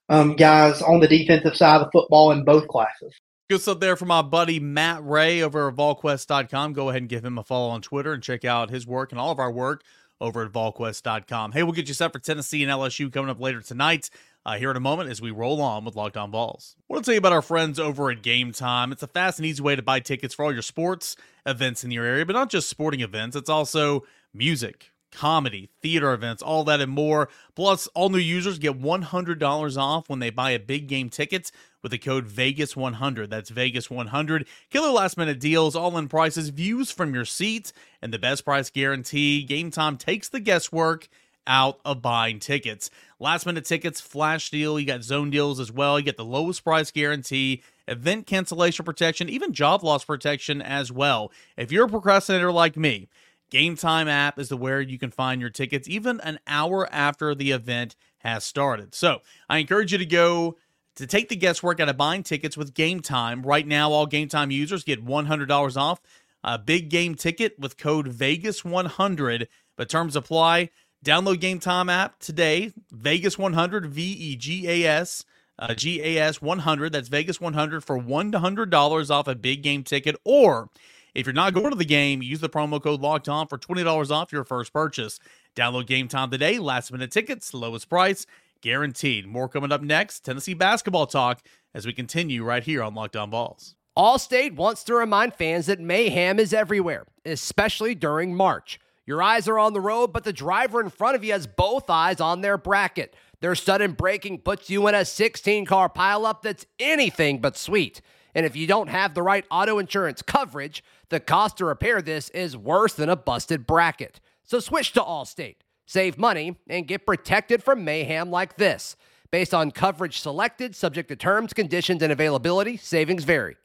um, 0.09 0.35
guys 0.35 0.81
on 0.81 0.99
the 0.99 1.07
defensive 1.07 1.55
side 1.55 1.81
of 1.81 1.87
the 1.87 1.91
football 1.91 2.31
in 2.31 2.45
both 2.45 2.67
classes. 2.67 3.13
Good 3.49 3.61
stuff 3.61 3.79
there 3.79 3.95
for 3.95 4.05
my 4.05 4.21
buddy 4.21 4.59
Matt 4.59 5.03
Ray 5.03 5.41
over 5.41 5.67
at 5.67 5.75
VolQuest.com. 5.75 6.73
Go 6.73 6.89
ahead 6.89 7.03
and 7.03 7.09
give 7.09 7.23
him 7.23 7.37
a 7.37 7.43
follow 7.43 7.69
on 7.69 7.81
Twitter 7.81 8.13
and 8.13 8.23
check 8.23 8.43
out 8.43 8.71
his 8.71 8.87
work 8.87 9.11
and 9.11 9.21
all 9.21 9.31
of 9.31 9.39
our 9.39 9.51
work 9.51 9.83
over 10.21 10.43
at 10.43 10.51
VolQuest.com. 10.51 11.51
Hey, 11.51 11.63
we'll 11.63 11.73
get 11.73 11.87
you 11.87 11.93
set 11.93 12.13
for 12.13 12.19
Tennessee 12.19 12.63
and 12.63 12.71
LSU 12.71 13.11
coming 13.11 13.29
up 13.29 13.39
later 13.39 13.61
tonight. 13.61 14.09
Uh, 14.47 14.59
here 14.59 14.69
in 14.69 14.77
a 14.77 14.79
moment 14.79 15.09
as 15.09 15.19
we 15.19 15.31
roll 15.31 15.59
on 15.59 15.83
with 15.83 15.95
Locked 15.95 16.17
On 16.17 16.29
Vols. 16.29 16.75
I 16.79 16.83
want 16.93 17.03
to 17.03 17.07
tell 17.07 17.15
you 17.15 17.17
about 17.17 17.33
our 17.33 17.41
friends 17.41 17.79
over 17.79 18.11
at 18.11 18.21
Game 18.21 18.51
Time. 18.51 18.91
It's 18.91 19.01
a 19.01 19.07
fast 19.07 19.39
and 19.39 19.45
easy 19.47 19.63
way 19.63 19.75
to 19.75 19.81
buy 19.81 19.99
tickets 19.99 20.35
for 20.35 20.45
all 20.45 20.53
your 20.53 20.61
sports 20.61 21.15
events 21.47 21.83
in 21.83 21.89
your 21.89 22.05
area, 22.05 22.27
but 22.27 22.33
not 22.33 22.51
just 22.51 22.69
sporting 22.69 22.99
events. 22.99 23.35
It's 23.35 23.49
also 23.49 24.03
music 24.35 24.91
comedy, 25.15 25.69
theater 25.81 26.13
events, 26.13 26.43
all 26.43 26.63
that 26.65 26.81
and 26.81 26.91
more. 26.91 27.29
Plus, 27.55 27.87
all 27.95 28.09
new 28.09 28.17
users 28.19 28.59
get 28.59 28.79
$100 28.79 29.77
off 29.77 30.09
when 30.09 30.19
they 30.19 30.29
buy 30.29 30.51
a 30.51 30.59
big 30.59 30.87
game 30.87 31.09
ticket 31.09 31.51
with 31.85 31.91
the 31.91 31.99
code 31.99 32.27
VEGAS100. 32.27 33.29
That's 33.29 33.51
VEGAS100. 33.51 34.47
Killer 34.71 34.89
last 34.89 35.17
minute 35.17 35.39
deals, 35.39 35.75
all 35.75 35.95
in 35.99 36.07
prices, 36.07 36.49
views 36.49 36.89
from 36.89 37.13
your 37.13 37.25
seat, 37.25 37.71
and 38.01 38.11
the 38.11 38.17
best 38.17 38.43
price 38.43 38.71
guarantee. 38.71 39.43
Game 39.43 39.69
time 39.69 39.95
takes 39.95 40.27
the 40.27 40.39
guesswork 40.39 41.07
out 41.45 41.79
of 41.85 42.01
buying 42.01 42.39
tickets. 42.39 42.89
Last 43.19 43.45
minute 43.45 43.65
tickets, 43.65 44.01
flash 44.01 44.49
deal. 44.49 44.79
You 44.79 44.87
got 44.87 45.03
zone 45.03 45.29
deals 45.29 45.59
as 45.59 45.71
well. 45.71 45.99
You 45.99 46.05
get 46.05 46.17
the 46.17 46.25
lowest 46.25 46.63
price 46.63 46.89
guarantee, 46.89 47.61
event 47.87 48.25
cancellation 48.25 48.83
protection, 48.83 49.29
even 49.29 49.53
job 49.53 49.83
loss 49.83 50.03
protection 50.03 50.63
as 50.63 50.91
well. 50.91 51.31
If 51.55 51.71
you're 51.71 51.85
a 51.85 51.89
procrastinator 51.89 52.51
like 52.51 52.75
me, 52.75 53.09
Game 53.51 53.75
Time 53.75 54.07
app 54.07 54.39
is 54.39 54.49
the 54.49 54.57
where 54.57 54.81
you 54.81 54.97
can 54.97 55.11
find 55.11 55.39
your 55.39 55.51
tickets 55.51 55.87
even 55.87 56.19
an 56.21 56.39
hour 56.47 56.91
after 56.91 57.35
the 57.35 57.51
event 57.51 57.95
has 58.17 58.43
started. 58.43 58.95
So 58.95 59.19
I 59.47 59.59
encourage 59.59 59.91
you 59.91 59.99
to 59.99 60.05
go 60.05 60.57
to 60.95 61.07
take 61.07 61.29
the 61.29 61.35
guesswork 61.35 61.79
out 61.79 61.89
of 61.89 61.97
buying 61.97 62.23
tickets 62.23 62.57
with 62.57 62.73
Game 62.73 63.01
Time. 63.01 63.43
Right 63.43 63.67
now, 63.67 63.91
all 63.91 64.05
Game 64.05 64.27
Time 64.27 64.51
users 64.51 64.83
get 64.83 65.05
$100 65.05 65.77
off 65.77 66.01
a 66.45 66.59
big 66.59 66.89
game 66.89 67.15
ticket 67.15 67.57
with 67.57 67.75
code 67.75 68.07
VEGAS100, 68.07 69.47
but 69.75 69.89
terms 69.89 70.15
apply. 70.15 70.69
Download 71.03 71.39
Game 71.39 71.59
Time 71.59 71.89
app 71.89 72.19
today. 72.19 72.71
Vegas 72.91 73.37
100, 73.37 73.87
V 73.87 74.01
E 74.03 74.35
G 74.35 74.67
A 74.67 74.87
S, 74.87 75.25
uh, 75.57 75.73
G 75.73 76.01
A 76.01 76.21
S 76.21 76.41
100. 76.41 76.93
That's 76.93 77.09
Vegas 77.09 77.41
100 77.41 77.83
for 77.83 77.99
$100 77.99 79.09
off 79.09 79.27
a 79.27 79.35
big 79.35 79.63
game 79.63 79.83
ticket. 79.83 80.15
Or 80.23 80.69
if 81.15 81.25
you're 81.25 81.33
not 81.33 81.53
going 81.53 81.71
to 81.71 81.77
the 81.77 81.85
game, 81.85 82.21
use 82.21 82.41
the 82.41 82.49
promo 82.49 82.81
code 82.81 83.01
Locked 83.01 83.27
On 83.27 83.47
for 83.47 83.57
$20 83.57 84.11
off 84.11 84.31
your 84.31 84.43
first 84.43 84.71
purchase. 84.71 85.19
Download 85.55 85.87
Game 85.87 86.07
Time 86.07 86.29
today. 86.29 86.59
Last 86.59 86.91
minute 86.91 87.11
tickets, 87.11 87.53
lowest 87.53 87.89
price, 87.89 88.27
guaranteed. 88.65 89.27
More 89.27 89.47
coming 89.47 89.71
up 89.71 89.83
next. 89.83 90.21
Tennessee 90.21 90.55
basketball 90.55 91.05
talk 91.05 91.45
as 91.75 91.85
we 91.85 91.93
continue 91.93 92.43
right 92.43 92.63
here 92.63 92.81
on 92.81 92.95
Locked 92.95 93.15
On 93.15 93.29
Vols. 93.29 93.75
Allstate 93.95 94.55
wants 94.55 94.83
to 94.85 94.95
remind 94.95 95.35
fans 95.35 95.67
that 95.67 95.79
mayhem 95.79 96.39
is 96.39 96.51
everywhere, 96.51 97.05
especially 97.25 97.93
during 97.93 98.35
March. 98.35 98.79
Your 99.05 99.21
eyes 99.21 99.47
are 99.47 99.59
on 99.59 99.73
the 99.73 99.79
road, 99.79 100.11
but 100.11 100.23
the 100.23 100.33
driver 100.33 100.81
in 100.81 100.89
front 100.89 101.15
of 101.15 101.23
you 101.23 101.31
has 101.31 101.45
both 101.45 101.91
eyes 101.91 102.19
on 102.19 102.41
their 102.41 102.57
bracket. 102.57 103.15
Their 103.39 103.53
sudden 103.53 103.91
braking 103.91 104.39
puts 104.39 104.67
you 104.67 104.87
in 104.87 104.95
a 104.95 105.05
16 105.05 105.67
car 105.67 105.87
pileup 105.87 106.41
that's 106.41 106.65
anything 106.79 107.41
but 107.41 107.55
sweet. 107.55 108.01
And 108.33 108.47
if 108.47 108.55
you 108.55 108.65
don't 108.65 108.89
have 108.89 109.13
the 109.13 109.21
right 109.21 109.45
auto 109.51 109.77
insurance 109.77 110.23
coverage, 110.23 110.83
the 111.09 111.19
cost 111.19 111.57
to 111.57 111.65
repair 111.65 112.01
this 112.01 112.29
is 112.29 112.57
worse 112.57 112.95
than 112.95 113.09
a 113.09 113.15
busted 113.15 113.67
bracket. 113.67 114.19
So 114.41 114.59
switch 114.59 114.91
to 114.93 115.01
Allstate, 115.01 115.57
save 115.85 116.17
money, 116.17 116.57
and 116.67 116.87
get 116.87 117.05
protected 117.05 117.63
from 117.63 117.83
mayhem 117.83 118.31
like 118.31 118.57
this. 118.57 118.95
Based 119.31 119.53
on 119.53 119.71
coverage 119.71 120.19
selected, 120.19 120.75
subject 120.75 121.09
to 121.09 121.15
terms, 121.15 121.53
conditions, 121.53 122.01
and 122.01 122.11
availability, 122.11 122.77
savings 122.77 123.23
vary. 123.23 123.57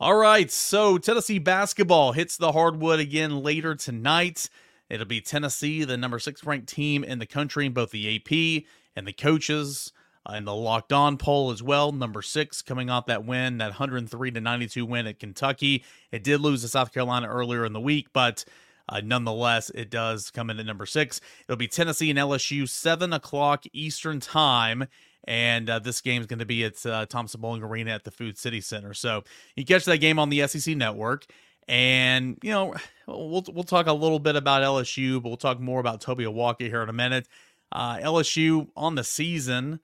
All 0.00 0.16
right, 0.16 0.50
so 0.50 0.98
Tennessee 0.98 1.38
basketball 1.38 2.10
hits 2.10 2.36
the 2.36 2.50
hardwood 2.50 2.98
again 2.98 3.40
later 3.40 3.76
tonight. 3.76 4.50
It'll 4.90 5.06
be 5.06 5.20
Tennessee, 5.20 5.84
the 5.84 5.96
number 5.96 6.18
six 6.18 6.44
ranked 6.44 6.68
team 6.68 7.04
in 7.04 7.20
the 7.20 7.26
country 7.26 7.66
in 7.66 7.72
both 7.72 7.92
the 7.92 8.16
AP 8.16 8.64
and 8.96 9.06
the 9.06 9.12
coaches 9.12 9.92
uh, 10.26 10.32
and 10.34 10.46
the 10.46 10.54
locked 10.54 10.92
on 10.92 11.16
poll 11.18 11.50
as 11.50 11.62
well. 11.62 11.92
Number 11.92 12.20
six 12.20 12.62
coming 12.62 12.90
off 12.90 13.06
that 13.06 13.24
win, 13.24 13.58
that 13.58 13.70
103 13.70 14.30
to 14.32 14.40
92 14.40 14.84
win 14.84 15.06
at 15.06 15.18
Kentucky. 15.18 15.84
It 16.10 16.24
did 16.24 16.40
lose 16.40 16.62
to 16.62 16.68
South 16.68 16.92
Carolina 16.92 17.28
earlier 17.28 17.64
in 17.64 17.72
the 17.72 17.80
week, 17.80 18.08
but 18.12 18.44
uh, 18.92 19.00
nonetheless, 19.04 19.70
it 19.70 19.90
does 19.90 20.30
come 20.30 20.50
in 20.50 20.60
at 20.60 20.66
number 20.66 20.86
six. 20.86 21.20
It'll 21.48 21.56
be 21.56 21.68
Tennessee 21.68 22.10
and 22.10 22.18
LSU, 22.18 22.68
7 22.68 23.12
o'clock 23.12 23.64
Eastern 23.72 24.20
Time 24.20 24.86
and 25.24 25.70
uh, 25.70 25.78
this 25.78 26.00
game 26.00 26.20
is 26.20 26.26
going 26.26 26.40
to 26.40 26.46
be 26.46 26.64
at 26.64 26.84
uh, 26.84 27.06
Thompson 27.06 27.40
Bowling 27.40 27.62
Arena 27.62 27.92
at 27.92 28.04
the 28.04 28.10
Food 28.10 28.36
City 28.38 28.60
Center. 28.60 28.94
So 28.94 29.24
you 29.56 29.64
catch 29.64 29.84
that 29.84 29.98
game 29.98 30.18
on 30.18 30.30
the 30.30 30.46
SEC 30.46 30.76
Network, 30.76 31.26
and 31.68 32.38
you 32.42 32.50
know 32.50 32.74
we'll 33.06 33.44
we'll 33.52 33.64
talk 33.64 33.86
a 33.86 33.92
little 33.92 34.18
bit 34.18 34.36
about 34.36 34.62
LSU, 34.62 35.22
but 35.22 35.28
we'll 35.28 35.36
talk 35.36 35.60
more 35.60 35.80
about 35.80 36.00
Tobe 36.00 36.18
Awaka 36.18 36.62
here 36.62 36.82
in 36.82 36.88
a 36.88 36.94
minute. 36.94 37.28
Uh, 37.70 37.98
LSU 37.98 38.68
on 38.76 38.94
the 38.94 39.04
season. 39.04 39.80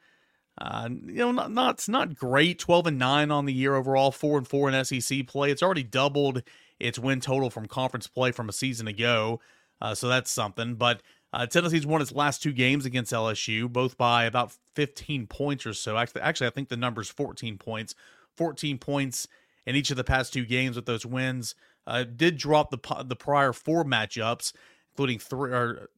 Uh, 0.61 0.89
you 0.91 1.15
know, 1.15 1.31
not, 1.31 1.53
not 1.53 1.89
not 1.89 2.15
great. 2.17 2.59
Twelve 2.59 2.87
and 2.89 2.99
nine 2.99 3.31
on 3.31 3.45
the 3.45 3.53
year 3.53 3.77
overall. 3.77 4.11
Four 4.11 4.39
and 4.39 4.49
four 4.49 4.69
in 4.69 4.85
SEC 4.85 5.27
play. 5.29 5.53
It's 5.53 5.63
already 5.63 5.85
doubled 5.85 6.43
its 6.81 6.99
win 6.99 7.21
total 7.21 7.51
from 7.51 7.67
conference 7.67 8.07
play 8.07 8.33
from 8.33 8.49
a 8.49 8.53
season 8.53 8.89
ago. 8.89 9.41
Uh, 9.81 9.95
so 9.95 10.09
that's 10.09 10.31
something. 10.31 10.75
But 10.75 11.03
uh, 11.33 11.47
Tennessee's 11.47 11.87
won 11.87 12.03
its 12.03 12.13
last 12.13 12.43
two 12.43 12.53
games 12.53 12.87
against 12.87 13.13
LSU, 13.13 13.71
both 13.71 13.97
by 13.97 14.25
about 14.25 14.53
15 14.75 15.27
points 15.27 15.67
or 15.67 15.75
so. 15.75 15.97
Actually, 15.97 16.23
actually, 16.23 16.47
I 16.47 16.51
think 16.51 16.69
the 16.69 16.77
number's 16.77 17.11
14 17.11 17.59
points. 17.59 17.95
14 18.37 18.79
points 18.79 19.29
in 19.67 19.77
each 19.77 19.91
of 19.91 19.97
the 19.97 20.05
past 20.05 20.33
two 20.33 20.47
games 20.47 20.77
with 20.77 20.87
those 20.87 21.05
wins. 21.05 21.55
Uh, 21.87 22.05
did 22.05 22.37
drop 22.37 22.71
the 22.71 23.05
the 23.05 23.17
prior 23.17 23.53
four 23.53 23.85
matchups, 23.85 24.53
including 24.93 25.19
three. 25.19 25.51
Or 25.51 25.89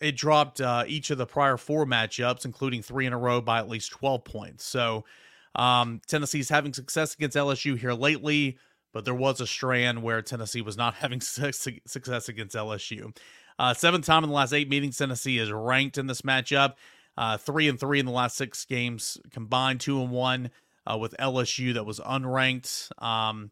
it 0.00 0.16
dropped 0.16 0.60
uh, 0.60 0.84
each 0.86 1.10
of 1.10 1.18
the 1.18 1.26
prior 1.26 1.56
four 1.56 1.86
matchups, 1.86 2.44
including 2.44 2.82
three 2.82 3.06
in 3.06 3.12
a 3.12 3.18
row, 3.18 3.40
by 3.40 3.58
at 3.58 3.68
least 3.68 3.92
12 3.92 4.24
points. 4.24 4.64
So 4.64 5.04
um, 5.54 6.00
Tennessee's 6.08 6.48
having 6.48 6.72
success 6.72 7.14
against 7.14 7.36
LSU 7.36 7.78
here 7.78 7.92
lately, 7.92 8.58
but 8.92 9.04
there 9.04 9.14
was 9.14 9.40
a 9.40 9.46
strand 9.46 10.02
where 10.02 10.22
Tennessee 10.22 10.62
was 10.62 10.76
not 10.76 10.94
having 10.96 11.20
success 11.20 12.28
against 12.28 12.56
LSU. 12.56 13.16
Uh, 13.58 13.74
seventh 13.74 14.06
time 14.06 14.24
in 14.24 14.30
the 14.30 14.36
last 14.36 14.52
eight 14.52 14.68
meetings, 14.68 14.96
Tennessee 14.96 15.38
is 15.38 15.52
ranked 15.52 15.98
in 15.98 16.06
this 16.06 16.22
matchup. 16.22 16.74
Uh, 17.16 17.36
three 17.36 17.68
and 17.68 17.78
three 17.78 18.00
in 18.00 18.06
the 18.06 18.12
last 18.12 18.36
six 18.36 18.64
games 18.64 19.18
combined, 19.30 19.80
two 19.80 20.00
and 20.00 20.10
one 20.10 20.50
uh, 20.90 20.96
with 20.96 21.14
LSU 21.18 21.74
that 21.74 21.84
was 21.84 22.00
unranked. 22.00 22.90
Um, 23.02 23.50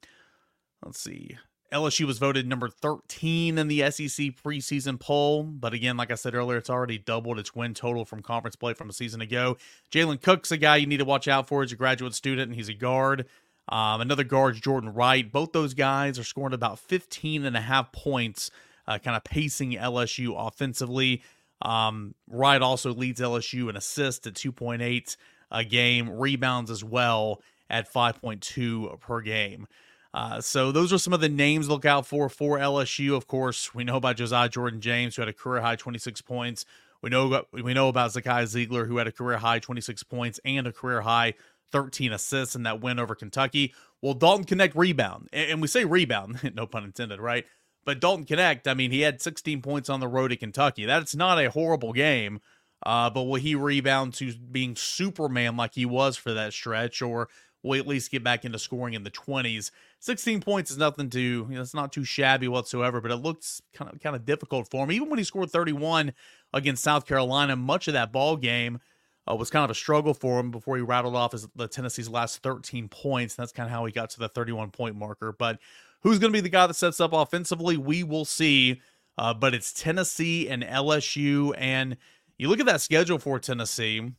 let's 0.84 1.00
see. 1.00 1.36
LSU 1.72 2.04
was 2.04 2.18
voted 2.18 2.48
number 2.48 2.68
13 2.68 3.56
in 3.56 3.68
the 3.68 3.78
SEC 3.90 4.34
preseason 4.42 4.98
poll. 4.98 5.44
But 5.44 5.72
again, 5.72 5.96
like 5.96 6.10
I 6.10 6.16
said 6.16 6.34
earlier, 6.34 6.58
it's 6.58 6.70
already 6.70 6.98
doubled 6.98 7.38
its 7.38 7.54
win 7.54 7.74
total 7.74 8.04
from 8.04 8.22
conference 8.22 8.56
play 8.56 8.74
from 8.74 8.90
a 8.90 8.92
season 8.92 9.20
ago. 9.20 9.56
Jalen 9.92 10.20
Cook's 10.20 10.50
a 10.50 10.56
guy 10.56 10.76
you 10.76 10.86
need 10.86 10.96
to 10.96 11.04
watch 11.04 11.28
out 11.28 11.46
for 11.46 11.62
as 11.62 11.70
a 11.70 11.76
graduate 11.76 12.14
student, 12.14 12.48
and 12.48 12.56
he's 12.56 12.68
a 12.68 12.74
guard. 12.74 13.26
Um, 13.70 14.00
another 14.00 14.24
guard 14.24 14.60
Jordan 14.60 14.92
Wright. 14.92 15.30
Both 15.30 15.52
those 15.52 15.74
guys 15.74 16.18
are 16.18 16.24
scoring 16.24 16.54
about 16.54 16.78
15 16.78 17.44
and 17.44 17.56
a 17.56 17.60
half 17.60 17.92
points 17.92 18.50
uh, 18.86 18.98
kind 18.98 19.16
of 19.16 19.24
pacing 19.24 19.72
LSU 19.72 20.34
offensively. 20.36 21.22
Um, 21.62 22.14
Wright 22.28 22.60
also 22.60 22.92
leads 22.92 23.20
LSU 23.20 23.70
in 23.70 23.76
assists 23.76 24.26
at 24.26 24.34
2.8 24.34 25.16
a 25.52 25.64
game, 25.64 26.10
rebounds 26.10 26.70
as 26.70 26.82
well 26.82 27.40
at 27.68 27.92
5.2 27.92 29.00
per 29.00 29.20
game. 29.20 29.66
Uh, 30.12 30.40
so 30.40 30.72
those 30.72 30.92
are 30.92 30.98
some 30.98 31.12
of 31.12 31.20
the 31.20 31.28
names 31.28 31.68
look 31.68 31.84
out 31.84 32.04
for 32.04 32.28
for 32.28 32.58
LSU. 32.58 33.16
Of 33.16 33.28
course, 33.28 33.72
we 33.74 33.84
know 33.84 33.96
about 33.96 34.16
Josiah 34.16 34.48
Jordan 34.48 34.80
James, 34.80 35.14
who 35.14 35.22
had 35.22 35.28
a 35.28 35.32
career 35.32 35.60
high 35.60 35.76
26 35.76 36.20
points. 36.22 36.64
We 37.00 37.10
know 37.10 37.44
we 37.52 37.72
know 37.74 37.88
about 37.88 38.10
Zakai 38.10 38.42
Zeigler, 38.42 38.88
who 38.88 38.96
had 38.96 39.06
a 39.06 39.12
career 39.12 39.38
high 39.38 39.60
26 39.60 40.02
points 40.04 40.40
and 40.44 40.66
a 40.66 40.72
career 40.72 41.02
high 41.02 41.34
13 41.72 42.12
assists 42.12 42.54
in 42.54 42.62
that 42.64 42.80
win 42.80 42.98
over 42.98 43.14
Kentucky. 43.14 43.74
Well, 44.02 44.14
Dalton 44.14 44.44
Knecht 44.44 44.72
rebound, 44.74 45.28
and 45.32 45.60
we 45.60 45.68
say 45.68 45.84
rebound, 45.84 46.52
no 46.54 46.66
pun 46.66 46.84
intended, 46.84 47.20
right? 47.20 47.44
But 47.84 48.00
Dalton 48.00 48.26
Knecht, 48.26 48.66
I 48.66 48.74
mean, 48.74 48.90
he 48.90 49.00
had 49.00 49.22
16 49.22 49.62
points 49.62 49.88
on 49.88 50.00
the 50.00 50.08
road 50.08 50.28
to 50.28 50.36
Kentucky. 50.36 50.84
That's 50.84 51.14
not 51.14 51.42
a 51.42 51.50
horrible 51.50 51.92
game. 51.92 52.40
Uh, 52.84 53.10
but 53.10 53.24
will 53.24 53.40
he 53.40 53.54
rebound 53.54 54.14
to 54.14 54.32
being 54.34 54.74
Superman 54.74 55.56
like 55.56 55.74
he 55.74 55.84
was 55.84 56.16
for 56.16 56.32
that 56.32 56.52
stretch, 56.52 57.02
or 57.02 57.28
will 57.62 57.74
he 57.74 57.80
at 57.80 57.86
least 57.86 58.10
get 58.10 58.24
back 58.24 58.44
into 58.44 58.58
scoring 58.58 58.94
in 58.94 59.04
the 59.04 59.10
20s? 59.10 59.70
16 59.98 60.40
points 60.40 60.70
is 60.70 60.78
nothing 60.78 61.10
to, 61.10 61.20
you 61.20 61.46
know, 61.48 61.60
it's 61.60 61.74
not 61.74 61.92
too 61.92 62.04
shabby 62.04 62.48
whatsoever, 62.48 63.02
but 63.02 63.10
it 63.10 63.16
looks 63.16 63.60
kind 63.74 63.92
of 63.92 64.00
kind 64.00 64.16
of 64.16 64.24
difficult 64.24 64.70
for 64.70 64.84
him. 64.84 64.92
Even 64.92 65.10
when 65.10 65.18
he 65.18 65.24
scored 65.24 65.50
31 65.50 66.14
against 66.54 66.82
South 66.82 67.06
Carolina, 67.06 67.54
much 67.54 67.86
of 67.86 67.94
that 67.94 68.12
ball 68.12 68.36
game 68.36 68.80
uh, 69.28 69.34
was 69.34 69.50
kind 69.50 69.64
of 69.64 69.70
a 69.70 69.74
struggle 69.74 70.14
for 70.14 70.40
him 70.40 70.50
before 70.50 70.76
he 70.76 70.82
rattled 70.82 71.16
off 71.16 71.32
his, 71.32 71.48
the 71.56 71.68
Tennessee's 71.68 72.08
last 72.08 72.42
13 72.42 72.88
points. 72.88 73.34
That's 73.34 73.52
kind 73.52 73.66
of 73.66 73.72
how 73.72 73.84
he 73.84 73.92
got 73.92 74.10
to 74.10 74.18
the 74.18 74.28
31 74.28 74.70
point 74.70 74.96
marker. 74.96 75.32
But 75.32 75.58
Who's 76.02 76.18
going 76.18 76.32
to 76.32 76.36
be 76.36 76.40
the 76.40 76.48
guy 76.48 76.66
that 76.66 76.74
sets 76.74 77.00
up 77.00 77.12
offensively? 77.12 77.76
We 77.76 78.02
will 78.02 78.24
see. 78.24 78.80
Uh, 79.18 79.34
but 79.34 79.54
it's 79.54 79.72
Tennessee 79.72 80.48
and 80.48 80.62
LSU. 80.62 81.54
And 81.58 81.96
you 82.38 82.48
look 82.48 82.60
at 82.60 82.66
that 82.66 82.80
schedule 82.80 83.18
for 83.18 83.38
Tennessee. 83.38 84.12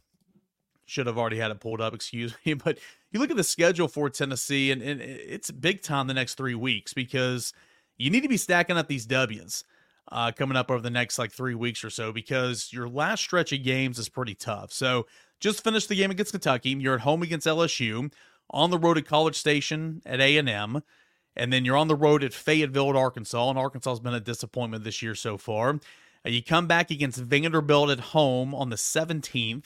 Should 0.86 1.08
have 1.08 1.17
already 1.17 1.38
had 1.38 1.51
it 1.51 1.60
pulled 1.60 1.81
up, 1.81 1.93
excuse 1.96 2.36
me. 2.46 2.53
But 2.53 2.77
you 3.12 3.20
look 3.20 3.31
at 3.31 3.38
the 3.38 3.43
schedule 3.43 3.88
for 3.88 4.10
Tennessee, 4.10 4.72
and, 4.72 4.81
and 4.81 5.01
it's 5.01 5.50
big 5.50 5.81
time 5.81 6.08
the 6.08 6.13
next 6.13 6.36
three 6.36 6.55
weeks 6.55 6.93
because 6.93 7.53
you 7.98 8.10
need 8.10 8.22
to 8.22 8.29
be 8.29 8.38
stacking 8.38 8.77
up 8.77 8.88
these 8.88 9.05
W's 9.05 9.63
uh, 10.10 10.31
coming 10.31 10.58
up 10.58 10.72
over 10.72 10.81
the 10.81 10.89
next 10.89 11.20
like 11.20 11.31
three 11.31 11.55
weeks 11.55 11.84
or 11.84 11.89
so 11.89 12.12
because 12.12 12.72
your 12.72 12.88
last 12.88 13.22
stretch 13.22 13.51
of 13.51 13.63
games 13.63 14.00
is 14.00 14.10
pretty 14.10 14.36
tough. 14.36 14.72
So 14.72 15.08
just 15.39 15.63
finished 15.63 15.89
the 15.89 15.96
game 15.96 16.12
against 16.12 16.31
Kentucky. 16.31 16.70
You're 16.70 16.96
at 16.96 17.01
home 17.01 17.24
against 17.24 17.48
LSU, 17.48 18.12
on 18.51 18.70
the 18.70 18.77
road 18.77 18.98
at 18.98 19.05
College 19.05 19.36
Station 19.36 20.01
at 20.05 20.20
A 20.20 20.38
and 20.38 20.50
M, 20.50 20.84
and 21.36 21.51
then 21.51 21.65
you're 21.65 21.77
on 21.77 21.88
the 21.88 21.96
road 21.96 22.24
at 22.24 22.34
Fayetteville 22.34 22.89
at 22.89 22.96
Arkansas, 22.96 23.50
and 23.50 23.58
Arkansas 23.58 23.91
has 23.91 24.00
been 24.00 24.13
a 24.13 24.20
disappointment 24.20 24.84
this 24.84 25.01
year 25.01 25.15
so 25.15 25.38
far. 25.38 25.79
Uh, 26.25 26.29
you 26.29 26.43
come 26.43 26.67
back 26.67 26.91
against 26.91 27.20
Vanderbilt 27.20 27.89
at 27.89 28.00
home 28.00 28.53
on 28.53 28.70
the 28.70 28.75
17th. 28.75 29.65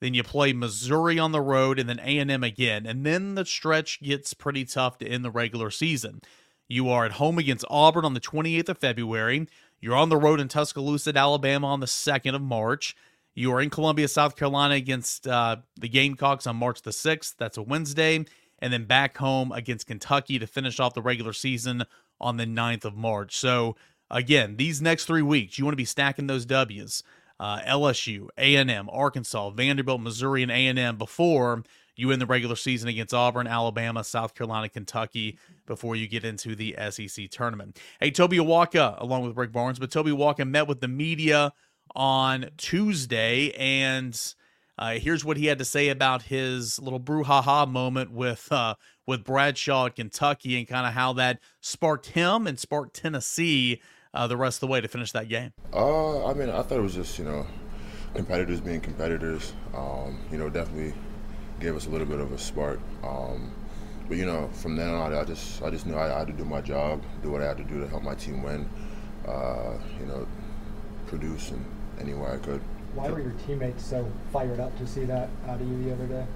Then 0.00 0.12
you 0.12 0.22
play 0.22 0.52
Missouri 0.52 1.18
on 1.18 1.32
the 1.32 1.40
road, 1.40 1.78
and 1.78 1.88
then 1.88 1.98
A&M 2.00 2.44
again, 2.44 2.84
and 2.86 3.04
then 3.04 3.34
the 3.34 3.46
stretch 3.46 4.02
gets 4.02 4.34
pretty 4.34 4.66
tough 4.66 4.98
to 4.98 5.08
end 5.08 5.24
the 5.24 5.30
regular 5.30 5.70
season. 5.70 6.20
You 6.68 6.90
are 6.90 7.06
at 7.06 7.12
home 7.12 7.38
against 7.38 7.64
Auburn 7.70 8.04
on 8.04 8.14
the 8.14 8.20
28th 8.20 8.68
of 8.68 8.78
February. 8.78 9.46
You're 9.86 9.94
on 9.94 10.08
the 10.08 10.16
road 10.16 10.40
in 10.40 10.48
Tuscaloosa, 10.48 11.12
Alabama 11.14 11.68
on 11.68 11.78
the 11.78 11.86
2nd 11.86 12.34
of 12.34 12.42
March. 12.42 12.96
You 13.36 13.52
are 13.52 13.60
in 13.60 13.70
Columbia, 13.70 14.08
South 14.08 14.34
Carolina 14.34 14.74
against 14.74 15.28
uh, 15.28 15.58
the 15.78 15.88
Gamecocks 15.88 16.44
on 16.48 16.56
March 16.56 16.82
the 16.82 16.90
6th. 16.90 17.36
That's 17.38 17.56
a 17.56 17.62
Wednesday 17.62 18.24
and 18.58 18.72
then 18.72 18.86
back 18.86 19.16
home 19.16 19.52
against 19.52 19.86
Kentucky 19.86 20.40
to 20.40 20.46
finish 20.48 20.80
off 20.80 20.94
the 20.94 21.02
regular 21.02 21.32
season 21.32 21.84
on 22.20 22.36
the 22.36 22.46
9th 22.46 22.84
of 22.84 22.96
March. 22.96 23.36
So 23.36 23.76
again, 24.10 24.56
these 24.56 24.82
next 24.82 25.04
three 25.04 25.22
weeks, 25.22 25.56
you 25.56 25.64
want 25.64 25.74
to 25.74 25.76
be 25.76 25.84
stacking 25.84 26.26
those 26.26 26.46
W's. 26.46 27.04
Uh, 27.38 27.60
LSU, 27.60 28.26
A&M, 28.36 28.90
Arkansas, 28.90 29.50
Vanderbilt, 29.50 30.00
Missouri, 30.00 30.42
and 30.42 30.50
A&M 30.50 30.96
before 30.96 31.62
you 31.96 32.10
end 32.10 32.20
the 32.20 32.26
regular 32.26 32.56
season 32.56 32.88
against 32.88 33.14
Auburn, 33.14 33.46
Alabama, 33.46 34.04
South 34.04 34.34
Carolina, 34.34 34.68
Kentucky 34.68 35.38
before 35.66 35.96
you 35.96 36.06
get 36.06 36.24
into 36.24 36.54
the 36.54 36.76
SEC 36.90 37.30
tournament. 37.30 37.78
Hey, 38.00 38.10
Tobe 38.10 38.32
Awaka, 38.32 39.00
along 39.00 39.26
with 39.26 39.36
Rick 39.36 39.52
Barnes, 39.52 39.78
but 39.78 39.90
Tobe 39.90 40.06
Awaka 40.06 40.46
met 40.46 40.68
with 40.68 40.80
the 40.80 40.88
media 40.88 41.52
on 41.94 42.50
Tuesday 42.56 43.50
and– 43.56 44.34
uh, 44.78 44.94
here's 44.94 45.24
what 45.24 45.36
he 45.36 45.46
had 45.46 45.58
to 45.58 45.64
say 45.64 45.88
about 45.88 46.22
his 46.22 46.78
little 46.78 47.00
brouhaha 47.00 47.66
moment 47.68 48.10
with 48.10 48.50
uh, 48.52 48.74
with 49.06 49.24
Bradshaw 49.24 49.86
at 49.86 49.96
Kentucky 49.96 50.58
and 50.58 50.68
kind 50.68 50.86
of 50.86 50.92
how 50.92 51.14
that 51.14 51.40
sparked 51.60 52.06
him 52.06 52.46
and 52.46 52.58
sparked 52.58 52.94
Tennessee 52.94 53.80
uh, 54.12 54.26
the 54.26 54.36
rest 54.36 54.56
of 54.56 54.60
the 54.60 54.66
way 54.66 54.80
to 54.80 54.88
finish 54.88 55.12
that 55.12 55.28
game. 55.28 55.52
Uh, 55.72 56.26
I 56.26 56.34
mean, 56.34 56.50
I 56.50 56.62
thought 56.62 56.78
it 56.78 56.82
was 56.82 56.94
just 56.94 57.18
you 57.18 57.24
know 57.24 57.46
competitors 58.14 58.60
being 58.60 58.80
competitors. 58.80 59.54
Um, 59.74 60.18
you 60.30 60.36
know, 60.36 60.50
definitely 60.50 60.92
gave 61.60 61.76
us 61.76 61.86
a 61.86 61.90
little 61.90 62.06
bit 62.06 62.20
of 62.20 62.32
a 62.32 62.38
spark. 62.38 62.80
Um, 63.02 63.50
but 64.08 64.16
you 64.16 64.26
know, 64.26 64.48
from 64.52 64.76
then 64.76 64.90
on, 64.90 65.12
I 65.12 65.24
just 65.24 65.62
I 65.62 65.70
just 65.70 65.86
knew 65.86 65.96
I, 65.96 66.18
had 66.18 66.28
to 66.28 66.32
do 66.32 66.44
my 66.44 66.60
job, 66.60 67.02
do 67.22 67.30
what 67.30 67.42
I 67.42 67.46
had 67.46 67.56
to 67.58 67.64
do 67.64 67.80
to 67.80 67.88
help 67.88 68.02
my 68.02 68.14
team 68.14 68.42
win. 68.42 68.68
Uh, 69.26 69.74
you 69.98 70.06
know, 70.06 70.26
produce 71.06 71.50
in 71.50 71.64
any 72.00 72.14
way 72.14 72.30
I 72.30 72.36
could. 72.36 72.60
Why 72.94 73.10
were 73.10 73.20
your 73.20 73.34
teammates 73.46 73.84
so 73.84 74.10
fired 74.32 74.60
up 74.60 74.76
to 74.78 74.86
see 74.86 75.04
that 75.06 75.28
out 75.48 75.60
of 75.60 75.68
you 75.68 75.82
the 75.84 75.92
other 75.92 76.06
day? 76.06 76.26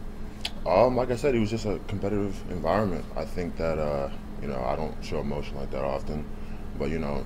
Um, 0.66 0.96
like 0.96 1.10
I 1.10 1.16
said, 1.16 1.34
it 1.34 1.38
was 1.38 1.50
just 1.50 1.64
a 1.64 1.78
competitive 1.86 2.36
environment. 2.50 3.04
I 3.16 3.24
think 3.24 3.56
that 3.56 3.78
uh, 3.78 4.10
you 4.42 4.48
know 4.48 4.62
I 4.64 4.74
don't 4.74 4.94
show 5.04 5.20
emotion 5.20 5.56
like 5.56 5.70
that 5.70 5.84
often, 5.84 6.24
but 6.78 6.90
you 6.90 6.98
know 6.98 7.24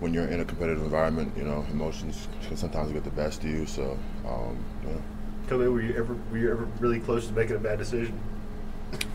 when 0.00 0.14
you're 0.14 0.26
in 0.26 0.40
a 0.40 0.44
competitive 0.44 0.82
environment, 0.82 1.32
you 1.36 1.44
know 1.44 1.64
emotions 1.70 2.28
can 2.46 2.56
sometimes 2.56 2.92
get 2.92 3.04
the 3.04 3.10
best 3.10 3.44
of 3.44 3.50
you. 3.50 3.66
So 3.66 3.98
um, 4.26 4.64
yeah. 4.86 4.96
Kobe, 5.48 5.66
were 5.66 5.80
you 5.80 5.94
ever 5.96 6.16
were 6.30 6.38
you 6.38 6.50
ever 6.50 6.64
really 6.80 7.00
close 7.00 7.26
to 7.26 7.32
making 7.32 7.56
a 7.56 7.58
bad 7.58 7.78
decision? 7.78 8.18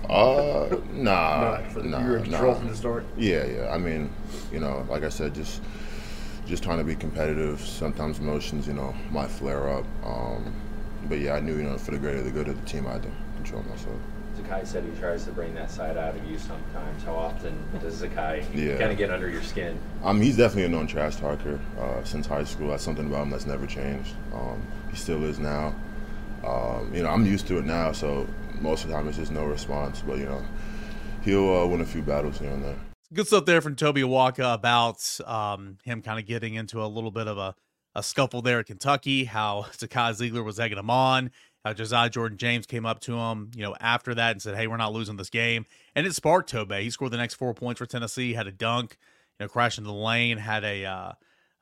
Uh, 0.09 0.77
nah, 0.93 1.61
the, 1.73 1.83
nah, 1.83 1.99
you 1.99 2.07
were 2.07 2.17
in 2.17 2.23
control 2.23 2.53
nah. 2.53 2.59
from 2.59 2.67
the 2.69 2.75
start. 2.75 3.05
Yeah, 3.17 3.45
yeah. 3.45 3.69
I 3.69 3.77
mean, 3.77 4.09
you 4.51 4.59
know, 4.59 4.85
like 4.89 5.03
I 5.03 5.09
said, 5.09 5.35
just 5.35 5.61
just 6.45 6.63
trying 6.63 6.77
to 6.77 6.83
be 6.83 6.95
competitive. 6.95 7.59
Sometimes 7.59 8.19
emotions, 8.19 8.67
you 8.67 8.73
know, 8.73 8.95
might 9.11 9.29
flare 9.29 9.69
up. 9.69 9.85
Um, 10.03 10.53
but 11.07 11.19
yeah, 11.19 11.33
I 11.33 11.39
knew, 11.39 11.57
you 11.57 11.63
know, 11.63 11.77
for 11.77 11.91
the 11.91 11.97
greater 11.97 12.21
the 12.21 12.31
good 12.31 12.47
of 12.47 12.59
the 12.59 12.65
team, 12.67 12.87
I 12.87 12.93
had 12.93 13.03
to 13.03 13.11
control 13.35 13.63
myself. 13.63 13.97
Zakai 14.37 14.65
said 14.65 14.83
he 14.83 14.99
tries 14.99 15.25
to 15.25 15.31
bring 15.31 15.53
that 15.55 15.71
side 15.71 15.97
out 15.97 16.15
of 16.15 16.29
you 16.29 16.37
sometimes. 16.37 17.03
How 17.03 17.15
often 17.15 17.57
does 17.79 18.01
Zakai 18.01 18.45
yeah. 18.53 18.77
kind 18.77 18.91
of 18.91 18.97
get 18.97 19.09
under 19.09 19.29
your 19.29 19.41
skin? 19.41 19.77
Um, 20.03 20.21
he's 20.21 20.37
definitely 20.37 20.65
a 20.65 20.69
known 20.69 20.87
trash 20.87 21.15
talker 21.15 21.59
uh, 21.79 22.03
since 22.03 22.27
high 22.27 22.43
school. 22.43 22.69
That's 22.69 22.83
something 22.83 23.07
about 23.07 23.23
him 23.23 23.29
that's 23.31 23.47
never 23.47 23.65
changed. 23.65 24.13
Um, 24.33 24.61
he 24.91 24.97
still 24.97 25.23
is 25.23 25.39
now. 25.39 25.73
Um, 26.47 26.93
you 26.93 27.03
know, 27.03 27.09
I'm 27.09 27.25
used 27.25 27.47
to 27.47 27.57
it 27.57 27.65
now, 27.65 27.91
so 27.91 28.25
most 28.61 28.83
of 28.83 28.89
the 28.89 28.95
time 28.95 29.07
it's 29.07 29.17
just 29.17 29.31
no 29.31 29.45
response. 29.45 30.01
But 30.05 30.17
you 30.19 30.25
know, 30.25 30.41
he'll 31.23 31.53
uh, 31.53 31.65
win 31.67 31.81
a 31.81 31.85
few 31.85 32.01
battles 32.01 32.39
here 32.39 32.49
and 32.49 32.63
there. 32.63 32.77
Good 33.13 33.27
stuff 33.27 33.45
there 33.45 33.61
from 33.61 33.75
Tobe 33.75 33.97
Awaka 33.97 34.53
about 34.53 35.19
um, 35.25 35.77
him 35.83 36.01
kind 36.01 36.19
of 36.19 36.25
getting 36.25 36.55
into 36.55 36.83
a 36.83 36.87
little 36.87 37.11
bit 37.11 37.27
of 37.27 37.37
a, 37.37 37.55
a 37.95 38.03
scuffle 38.03 38.41
there 38.41 38.59
at 38.59 38.65
Kentucky, 38.65 39.25
how 39.25 39.65
Zakai 39.71 40.11
Zeigler 40.11 40.43
was 40.43 40.59
egging 40.59 40.77
him 40.77 40.89
on, 40.89 41.31
how 41.63 41.73
Josiah 41.73 42.09
Jordan 42.09 42.37
James 42.37 42.65
came 42.65 42.85
up 42.85 42.99
to 43.01 43.17
him, 43.17 43.51
you 43.55 43.63
know, 43.63 43.75
after 43.79 44.13
that 44.15 44.31
and 44.31 44.41
said, 44.41 44.55
hey, 44.55 44.67
we're 44.67 44.77
not 44.77 44.93
losing 44.93 45.15
this 45.15 45.29
game. 45.29 45.65
And 45.95 46.05
it 46.05 46.15
sparked 46.15 46.49
Tobe. 46.49 46.73
He 46.73 46.89
scored 46.89 47.11
the 47.11 47.17
next 47.17 47.35
four 47.35 47.53
points 47.53 47.79
for 47.79 47.85
Tennessee, 47.85 48.33
had 48.33 48.47
a 48.47 48.51
dunk, 48.51 48.97
you 49.39 49.45
know, 49.45 49.49
crashed 49.49 49.77
into 49.77 49.89
the 49.89 49.95
lane, 49.95 50.37
had 50.37 50.65
a, 50.65 50.85
uh, 50.85 51.11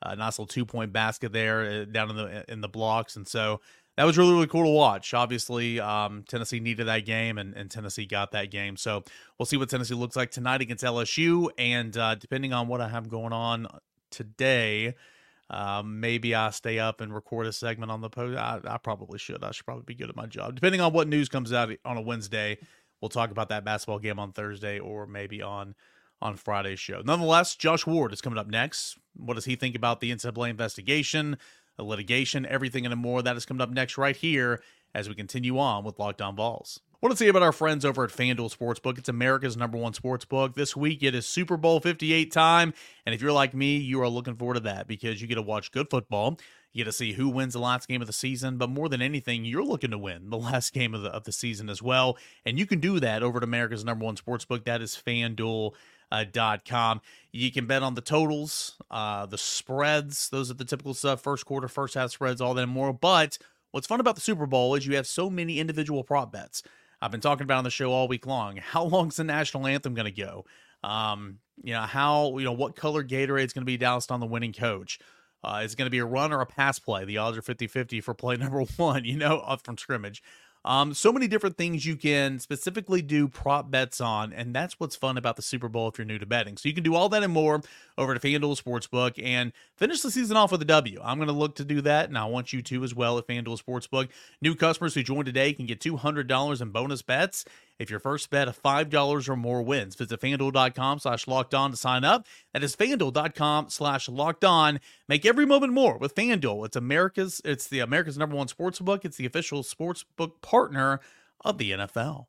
a 0.01 0.15
nice 0.15 0.39
little 0.39 0.47
two 0.47 0.65
point 0.65 0.93
basket 0.93 1.31
there 1.31 1.61
uh, 1.61 1.85
down 1.85 2.09
in 2.09 2.15
the 2.15 2.51
in 2.51 2.61
the 2.61 2.67
blocks. 2.67 3.15
And 3.15 3.27
so 3.27 3.61
that 3.97 4.03
was 4.03 4.17
really 4.17 4.33
really 4.33 4.47
cool 4.47 4.63
to 4.63 4.69
watch. 4.69 5.13
Obviously, 5.13 5.79
um, 5.79 6.23
Tennessee 6.27 6.59
needed 6.59 6.87
that 6.87 7.05
game, 7.05 7.37
and, 7.37 7.53
and 7.55 7.69
Tennessee 7.69 8.05
got 8.05 8.31
that 8.31 8.51
game. 8.51 8.77
So 8.77 9.03
we'll 9.37 9.45
see 9.45 9.57
what 9.57 9.69
Tennessee 9.69 9.95
looks 9.95 10.15
like 10.15 10.31
tonight 10.31 10.61
against 10.61 10.83
LSU, 10.83 11.49
and 11.57 11.95
uh, 11.97 12.15
depending 12.15 12.53
on 12.53 12.67
what 12.67 12.81
I 12.81 12.89
have 12.89 13.09
going 13.09 13.33
on 13.33 13.67
today. 14.11 14.95
Um, 15.47 15.99
maybe 15.99 16.33
I 16.33 16.49
stay 16.49 16.79
up 16.79 17.01
and 17.01 17.13
record 17.13 17.45
a 17.45 17.53
segment 17.53 17.91
on 17.91 18.01
the 18.01 18.09
post. 18.09 18.35
I, 18.35 18.59
I, 18.65 18.77
probably 18.79 19.19
should. 19.19 19.43
I 19.43 19.51
should 19.51 19.65
probably 19.65 19.83
be 19.85 19.93
good 19.93 20.09
at 20.09 20.15
my 20.15 20.25
job. 20.25 20.55
Depending 20.55 20.81
on 20.81 20.91
what 20.91 21.07
news 21.07 21.29
comes 21.29 21.53
out 21.53 21.69
on 21.85 21.97
a 21.97 22.01
Wednesday, 22.01 22.57
we'll 22.99 23.09
talk 23.09 23.29
about 23.29 23.49
that 23.49 23.63
basketball 23.63 23.99
game 23.99 24.17
on 24.17 24.31
Thursday 24.31 24.79
or 24.79 25.05
maybe 25.05 25.43
on 25.43 25.75
on 26.21 26.35
Friday's 26.35 26.79
show. 26.79 27.01
Nonetheless, 27.05 27.55
Josh 27.55 27.85
Ward 27.85 28.13
is 28.13 28.21
coming 28.21 28.39
up 28.39 28.47
next. 28.47 28.97
What 29.15 29.35
does 29.35 29.45
he 29.45 29.55
think 29.55 29.75
about 29.75 29.99
the 29.99 30.11
NCAA 30.11 30.49
investigation? 30.49 31.37
Litigation, 31.83 32.45
everything 32.45 32.85
and 32.85 32.95
more. 32.95 33.21
That 33.21 33.37
is 33.37 33.45
coming 33.45 33.61
up 33.61 33.69
next 33.69 33.97
right 33.97 34.15
here 34.15 34.61
as 34.93 35.09
we 35.09 35.15
continue 35.15 35.59
on 35.59 35.83
with 35.83 35.99
Locked 35.99 36.21
On 36.21 36.35
Vols. 36.35 36.79
What 37.01 37.09
to 37.09 37.17
say 37.17 37.27
about 37.27 37.43
our 37.43 37.51
friends 37.51 37.85
over 37.85 38.03
at 38.03 38.09
FanDuel 38.09 38.57
Sportsbook? 38.57 38.97
It's 38.97 39.09
America's 39.09 39.55
number 39.55 39.77
one 39.77 39.93
sportsbook. 39.93 40.55
This 40.55 40.75
week 40.75 41.03
it 41.03 41.13
is 41.13 41.27
Super 41.27 41.57
Bowl 41.57 41.79
58 41.79 42.31
time. 42.31 42.73
And 43.05 43.13
if 43.13 43.21
you're 43.21 43.31
like 43.31 43.53
me, 43.53 43.77
you 43.77 44.01
are 44.01 44.07
looking 44.07 44.35
forward 44.35 44.55
to 44.55 44.59
that 44.61 44.87
because 44.87 45.21
you 45.21 45.27
get 45.27 45.35
to 45.35 45.41
watch 45.41 45.71
good 45.71 45.89
football. 45.91 46.39
You 46.71 46.83
get 46.83 46.89
to 46.89 46.97
see 46.97 47.13
who 47.13 47.29
wins 47.29 47.53
the 47.53 47.59
last 47.59 47.87
game 47.87 48.01
of 48.01 48.07
the 48.07 48.13
season, 48.13 48.57
but 48.57 48.69
more 48.69 48.89
than 48.89 49.01
anything, 49.01 49.45
you're 49.45 49.63
looking 49.63 49.91
to 49.91 49.97
win 49.97 50.29
the 50.29 50.37
last 50.39 50.73
game 50.73 50.95
of 50.95 51.03
the, 51.03 51.09
of 51.09 51.25
the 51.25 51.31
season 51.31 51.69
as 51.69 51.81
well. 51.81 52.17
And 52.45 52.57
you 52.57 52.65
can 52.65 52.79
do 52.79 52.99
that 52.99 53.21
over 53.21 53.37
at 53.37 53.43
America's 53.43 53.85
number 53.85 54.05
one 54.05 54.15
sportsbook. 54.15 54.65
That 54.65 54.81
is 54.81 54.99
FanDuel 55.05 55.73
dot 56.23 56.65
com. 56.65 57.01
You 57.31 57.51
can 57.51 57.65
bet 57.65 57.83
on 57.83 57.95
the 57.95 58.01
totals, 58.01 58.77
uh, 58.89 59.25
the 59.25 59.37
spreads. 59.37 60.29
Those 60.29 60.49
are 60.49 60.55
the 60.55 60.65
typical 60.65 60.93
stuff. 60.93 61.21
First 61.21 61.45
quarter, 61.45 61.67
first 61.67 61.95
half 61.95 62.11
spreads, 62.11 62.41
all 62.41 62.53
that 62.53 62.63
and 62.63 62.71
more. 62.71 62.93
But 62.93 63.37
what's 63.71 63.87
fun 63.87 63.99
about 63.99 64.15
the 64.15 64.21
Super 64.21 64.45
Bowl 64.45 64.75
is 64.75 64.87
you 64.87 64.95
have 64.95 65.07
so 65.07 65.29
many 65.29 65.59
individual 65.59 66.03
prop 66.03 66.31
bets. 66.31 66.63
I've 67.01 67.11
been 67.11 67.21
talking 67.21 67.43
about 67.43 67.57
on 67.57 67.63
the 67.65 67.69
show 67.69 67.91
all 67.91 68.07
week 68.07 68.25
long. 68.25 68.57
How 68.61 68.83
long's 68.83 69.17
the 69.17 69.23
national 69.23 69.67
anthem 69.67 69.93
going 69.93 70.11
to 70.13 70.21
go? 70.21 70.45
Um, 70.83 71.39
you 71.63 71.73
know 71.73 71.81
how 71.81 72.37
you 72.37 72.43
know 72.43 72.51
what 72.51 72.75
color 72.75 73.03
Gatorade 73.03 73.45
is 73.45 73.53
going 73.53 73.61
to 73.61 73.65
be 73.65 73.77
doused 73.77 74.11
on 74.11 74.19
the 74.19 74.25
winning 74.25 74.53
coach. 74.53 74.99
Uh, 75.43 75.61
is 75.63 75.73
it 75.73 75.77
going 75.77 75.85
to 75.85 75.91
be 75.91 75.99
a 75.99 76.05
run 76.05 76.33
or 76.33 76.41
a 76.41 76.45
pass 76.45 76.79
play? 76.79 77.05
The 77.05 77.17
odds 77.17 77.37
are 77.37 77.41
50 77.41 77.67
50 77.67 78.01
for 78.01 78.13
play 78.13 78.35
number 78.37 78.61
one, 78.61 79.05
you 79.05 79.17
know, 79.17 79.39
up 79.39 79.63
from 79.63 79.77
scrimmage. 79.77 80.21
Um, 80.65 80.95
so 80.95 81.13
many 81.13 81.27
different 81.27 81.57
things 81.57 81.85
you 81.85 81.95
can 81.95 82.39
specifically 82.39 83.03
do 83.03 83.27
prop 83.27 83.69
bets 83.69 84.01
on, 84.01 84.33
and 84.33 84.53
that's 84.53 84.79
what's 84.79 84.95
fun 84.95 85.15
about 85.17 85.35
the 85.35 85.43
Super 85.43 85.69
Bowl 85.69 85.87
if 85.87 85.99
you're 85.99 86.05
new 86.05 86.17
to 86.17 86.25
betting. 86.25 86.57
So 86.57 86.67
you 86.67 86.73
can 86.73 86.83
do 86.83 86.95
all 86.95 87.07
that 87.09 87.21
and 87.21 87.31
more 87.31 87.61
over 87.99 88.17
to 88.17 88.19
FanDuel 88.19 88.61
Sportsbook 88.61 89.23
and 89.23 89.53
finish 89.77 90.01
the 90.01 90.09
season 90.09 90.35
off 90.35 90.51
with 90.51 90.61
a 90.63 90.65
W. 90.65 90.99
I'm 91.03 91.17
going 91.17 91.27
to 91.27 91.33
look 91.33 91.55
to 91.57 91.63
do 91.63 91.81
that, 91.81 92.09
and 92.09 92.17
I 92.17 92.25
want 92.25 92.51
you 92.51 92.63
to 92.63 92.83
as 92.83 92.95
well 92.95 93.19
at 93.19 93.27
FanDuel 93.27 93.63
Sportsbook. 93.63 94.09
New 94.41 94.55
customers 94.55 94.95
who 94.95 95.03
join 95.03 95.23
today 95.23 95.53
can 95.53 95.67
get 95.67 95.79
$200 95.79 96.61
in 96.61 96.69
bonus 96.69 97.03
bets 97.03 97.45
if 97.79 97.89
your 97.89 97.99
first 97.99 98.29
bet 98.29 98.47
of 98.47 98.61
$5 98.61 99.29
or 99.29 99.35
more 99.35 99.61
wins. 99.61 99.95
Visit 99.95 100.19
fanduel.com 100.19 100.99
slash 100.99 101.27
locked 101.27 101.53
on 101.53 101.71
to 101.71 101.77
sign 101.77 102.03
up. 102.03 102.25
That 102.53 102.63
is 102.63 102.75
fanduel.com 102.75 103.69
slash 103.69 104.07
locked 104.09 104.45
on. 104.45 104.79
Make 105.07 105.25
every 105.25 105.45
moment 105.45 105.73
more 105.73 105.97
with 105.97 106.15
FanDuel. 106.15 106.65
It's 106.65 106.75
America's, 106.75 107.41
it's 107.43 107.67
the 107.67 107.79
America's 107.79 108.17
number 108.17 108.35
one 108.35 108.47
sports 108.47 108.79
book. 108.79 109.05
It's 109.05 109.17
the 109.17 109.25
official 109.25 109.63
sports 109.63 110.05
book 110.15 110.41
partner 110.41 110.99
of 111.43 111.57
the 111.57 111.71
NFL. 111.71 112.25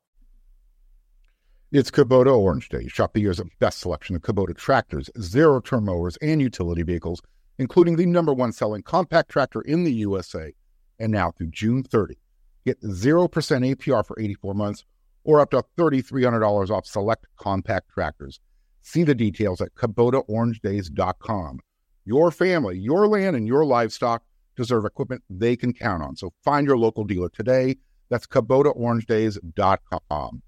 It's 1.69 1.91
Kubota 1.91 2.33
Orange 2.37 2.69
Day. 2.69 2.87
Shop 2.87 3.11
the 3.11 3.19
year's 3.19 3.41
best 3.59 3.79
selection 3.79 4.15
of 4.15 4.21
Kubota 4.21 4.55
tractors, 4.55 5.09
zero 5.19 5.59
turn 5.59 5.83
mowers, 5.83 6.17
and 6.21 6.41
utility 6.41 6.81
vehicles, 6.81 7.21
including 7.57 7.97
the 7.97 8.05
number 8.05 8.33
one 8.33 8.53
selling 8.53 8.83
compact 8.83 9.29
tractor 9.29 9.61
in 9.61 9.83
the 9.83 9.91
USA. 9.91 10.53
And 10.97 11.11
now 11.11 11.31
through 11.31 11.47
June 11.47 11.83
30, 11.83 12.17
get 12.65 12.81
0% 12.81 13.29
APR 13.29 14.05
for 14.05 14.17
84 14.17 14.53
months 14.53 14.85
or 15.27 15.39
up 15.39 15.51
to 15.51 15.63
$3,300 15.77 16.71
off 16.71 16.87
select 16.87 17.27
compact 17.37 17.89
tractors. 17.89 18.39
See 18.81 19.03
the 19.03 19.13
details 19.13 19.61
at 19.61 19.75
KubotaOrangeDays.com. 19.75 21.59
Your 22.05 22.31
family, 22.31 22.79
your 22.79 23.07
land, 23.07 23.35
and 23.35 23.45
your 23.45 23.65
livestock 23.65 24.23
deserve 24.55 24.85
equipment 24.85 25.21
they 25.29 25.57
can 25.57 25.73
count 25.73 26.01
on. 26.01 26.15
So 26.15 26.33
find 26.43 26.65
your 26.65 26.77
local 26.77 27.03
dealer 27.03 27.29
today. 27.29 27.75
That's 28.09 28.25
KubotaOrangeDays.com. 28.25 30.41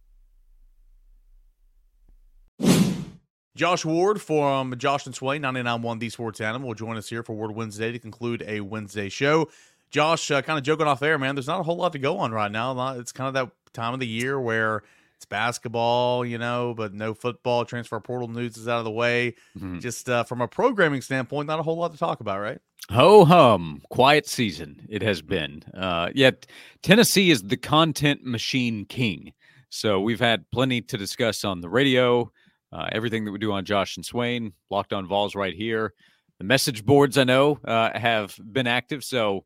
Josh 3.55 3.83
Ward 3.83 4.21
from 4.21 4.77
Josh 4.77 5.05
and 5.05 5.13
Swain 5.13 5.41
99.1 5.41 5.99
The 5.99 6.09
Sports 6.09 6.39
Animal 6.39 6.69
will 6.69 6.75
join 6.75 6.95
us 6.95 7.09
here 7.09 7.23
for 7.23 7.35
Ward 7.35 7.53
Wednesday 7.53 7.91
to 7.91 7.99
conclude 7.99 8.41
a 8.47 8.61
Wednesday 8.61 9.09
show. 9.09 9.49
Josh, 9.91 10.31
uh, 10.31 10.41
kind 10.41 10.57
of 10.57 10.63
joking 10.63 10.87
off 10.87 11.01
air, 11.01 11.17
man. 11.17 11.35
There's 11.35 11.47
not 11.47 11.59
a 11.59 11.63
whole 11.63 11.75
lot 11.75 11.91
to 11.93 11.99
go 11.99 12.19
on 12.19 12.31
right 12.31 12.51
now. 12.51 12.93
It's 12.93 13.11
kind 13.11 13.27
of 13.27 13.33
that 13.33 13.51
time 13.73 13.93
of 13.93 13.99
the 13.99 14.07
year 14.07 14.39
where 14.39 14.83
it's 15.17 15.25
basketball, 15.25 16.25
you 16.25 16.37
know, 16.37 16.73
but 16.73 16.93
no 16.93 17.13
football. 17.13 17.65
Transfer 17.65 17.99
portal 17.99 18.29
news 18.29 18.55
is 18.55 18.69
out 18.69 18.79
of 18.79 18.85
the 18.85 18.91
way. 18.91 19.35
Mm-hmm. 19.57 19.79
Just 19.79 20.09
uh, 20.09 20.23
from 20.23 20.39
a 20.39 20.47
programming 20.47 21.01
standpoint, 21.01 21.47
not 21.47 21.59
a 21.59 21.63
whole 21.63 21.77
lot 21.77 21.91
to 21.91 21.97
talk 21.97 22.21
about, 22.21 22.39
right? 22.39 22.59
Ho 22.91 23.25
hum, 23.25 23.81
quiet 23.89 24.27
season 24.27 24.87
it 24.89 25.01
has 25.01 25.21
been. 25.21 25.61
Uh, 25.75 26.09
yet 26.15 26.47
Tennessee 26.81 27.31
is 27.31 27.43
the 27.43 27.57
content 27.57 28.23
machine 28.23 28.85
king. 28.85 29.33
So 29.69 29.99
we've 29.99 30.19
had 30.19 30.49
plenty 30.51 30.81
to 30.81 30.97
discuss 30.97 31.43
on 31.43 31.61
the 31.61 31.69
radio, 31.69 32.31
uh, 32.71 32.87
everything 32.91 33.25
that 33.25 33.31
we 33.31 33.39
do 33.39 33.51
on 33.51 33.65
Josh 33.65 33.97
and 33.97 34.05
Swain, 34.05 34.53
Locked 34.69 34.93
On 34.93 35.05
Vols 35.05 35.35
right 35.35 35.53
here. 35.53 35.93
The 36.39 36.45
message 36.45 36.85
boards 36.85 37.17
I 37.17 37.25
know 37.25 37.59
uh, 37.65 37.91
have 37.93 38.39
been 38.41 38.67
active, 38.67 39.03
so 39.03 39.43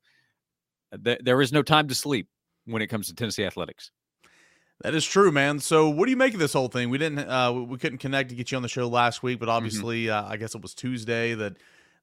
th- 1.03 1.19
there 1.23 1.41
is 1.41 1.51
no 1.51 1.63
time 1.63 1.87
to 1.87 1.95
sleep 1.95 2.29
when 2.65 2.83
it 2.83 2.87
comes 2.87 3.07
to 3.07 3.15
Tennessee 3.15 3.43
athletics. 3.43 3.91
That 4.83 4.95
is 4.95 5.05
true, 5.05 5.31
man. 5.31 5.59
So, 5.59 5.89
what 5.89 6.05
do 6.05 6.11
you 6.11 6.17
make 6.17 6.33
of 6.33 6.41
this 6.41 6.51
whole 6.51 6.67
thing? 6.67 6.89
We 6.89 6.97
didn't, 6.97 7.19
uh, 7.19 7.53
we 7.53 7.77
couldn't 7.77 7.99
connect 7.99 8.29
to 8.29 8.35
get 8.35 8.51
you 8.51 8.57
on 8.57 8.63
the 8.63 8.69
show 8.69 8.87
last 8.89 9.23
week, 9.23 9.39
but 9.39 9.45
mm-hmm. 9.45 9.55
obviously, 9.55 10.05
mm-hmm. 10.05 10.25
uh, 10.25 10.29
I 10.29 10.35
guess 10.35 10.55
it 10.55 10.61
was 10.61 10.73
Tuesday 10.73 11.33
that 11.35 11.55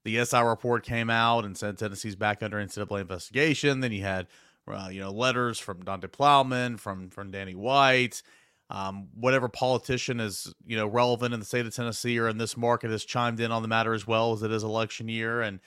the 0.03 0.25
SI 0.25 0.41
report 0.41 0.83
came 0.83 1.11
out 1.11 1.45
and 1.45 1.55
said 1.55 1.77
Tennessee's 1.77 2.15
back 2.15 2.41
under 2.41 2.57
NCAA 2.57 3.01
investigation. 3.01 3.81
Then 3.81 3.91
you 3.91 4.01
had, 4.01 4.25
uh, 4.67 4.89
you 4.91 4.99
know, 4.99 5.11
letters 5.11 5.59
from 5.59 5.83
Donde 5.83 6.11
Plowman, 6.11 6.79
from 6.79 7.11
from 7.11 7.29
Danny 7.29 7.53
White, 7.53 8.23
um, 8.71 9.09
whatever 9.13 9.47
politician 9.47 10.19
is 10.19 10.51
you 10.65 10.75
know 10.75 10.87
relevant 10.87 11.35
in 11.35 11.39
the 11.39 11.45
state 11.45 11.67
of 11.67 11.75
Tennessee 11.75 12.17
or 12.17 12.27
in 12.29 12.39
this 12.39 12.57
market 12.57 12.89
has 12.89 13.05
chimed 13.05 13.39
in 13.39 13.51
on 13.51 13.61
the 13.61 13.67
matter 13.67 13.93
as 13.93 14.07
well 14.07 14.33
as 14.33 14.41
it 14.41 14.51
is 14.51 14.63
election 14.63 15.07
year, 15.07 15.41
and 15.41 15.59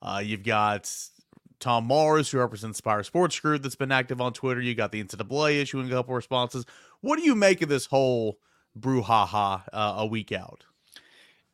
uh, 0.00 0.22
you've 0.24 0.42
got 0.42 0.90
Tom 1.62 1.86
Mars, 1.86 2.28
who 2.28 2.38
represents 2.38 2.78
Spire 2.78 3.04
Sports 3.04 3.38
Group, 3.38 3.62
that's 3.62 3.76
been 3.76 3.92
active 3.92 4.20
on 4.20 4.32
Twitter. 4.32 4.60
You 4.60 4.74
got 4.74 4.90
the 4.90 5.02
NCAA 5.02 5.62
issuing 5.62 5.86
a 5.86 5.90
couple 5.90 6.12
responses. 6.12 6.66
What 7.02 7.16
do 7.16 7.24
you 7.24 7.36
make 7.36 7.62
of 7.62 7.68
this 7.68 7.86
whole 7.86 8.38
brouhaha 8.78 9.62
uh, 9.72 9.94
a 9.98 10.06
week 10.06 10.32
out? 10.32 10.64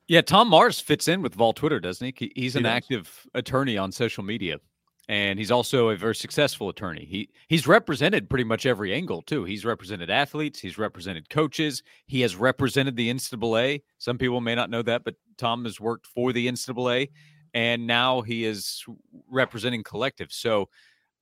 Yeah, 0.08 0.22
Tom 0.22 0.48
Mars 0.48 0.80
fits 0.80 1.08
in 1.08 1.20
with 1.20 1.34
Vol 1.34 1.52
Twitter, 1.52 1.78
doesn't 1.78 2.18
he? 2.18 2.32
He's 2.34 2.56
an 2.56 2.64
he 2.64 2.70
active 2.70 3.26
attorney 3.34 3.76
on 3.76 3.92
social 3.92 4.24
media, 4.24 4.58
and 5.10 5.38
he's 5.38 5.50
also 5.50 5.90
a 5.90 5.96
very 5.96 6.14
successful 6.14 6.70
attorney. 6.70 7.04
He 7.04 7.28
he's 7.48 7.66
represented 7.66 8.30
pretty 8.30 8.44
much 8.44 8.64
every 8.64 8.94
angle 8.94 9.20
too. 9.20 9.44
He's 9.44 9.66
represented 9.66 10.08
athletes, 10.08 10.58
he's 10.58 10.78
represented 10.78 11.28
coaches, 11.28 11.82
he 12.06 12.22
has 12.22 12.34
represented 12.34 12.96
the 12.96 13.12
NCAA. 13.12 13.82
Some 13.98 14.16
people 14.16 14.40
may 14.40 14.54
not 14.54 14.70
know 14.70 14.80
that, 14.80 15.04
but 15.04 15.16
Tom 15.36 15.64
has 15.64 15.78
worked 15.78 16.06
for 16.06 16.32
the 16.32 16.48
NCAA 16.48 17.10
and 17.54 17.86
now 17.86 18.20
he 18.20 18.44
is 18.44 18.84
representing 19.30 19.82
collective. 19.82 20.32
So 20.32 20.68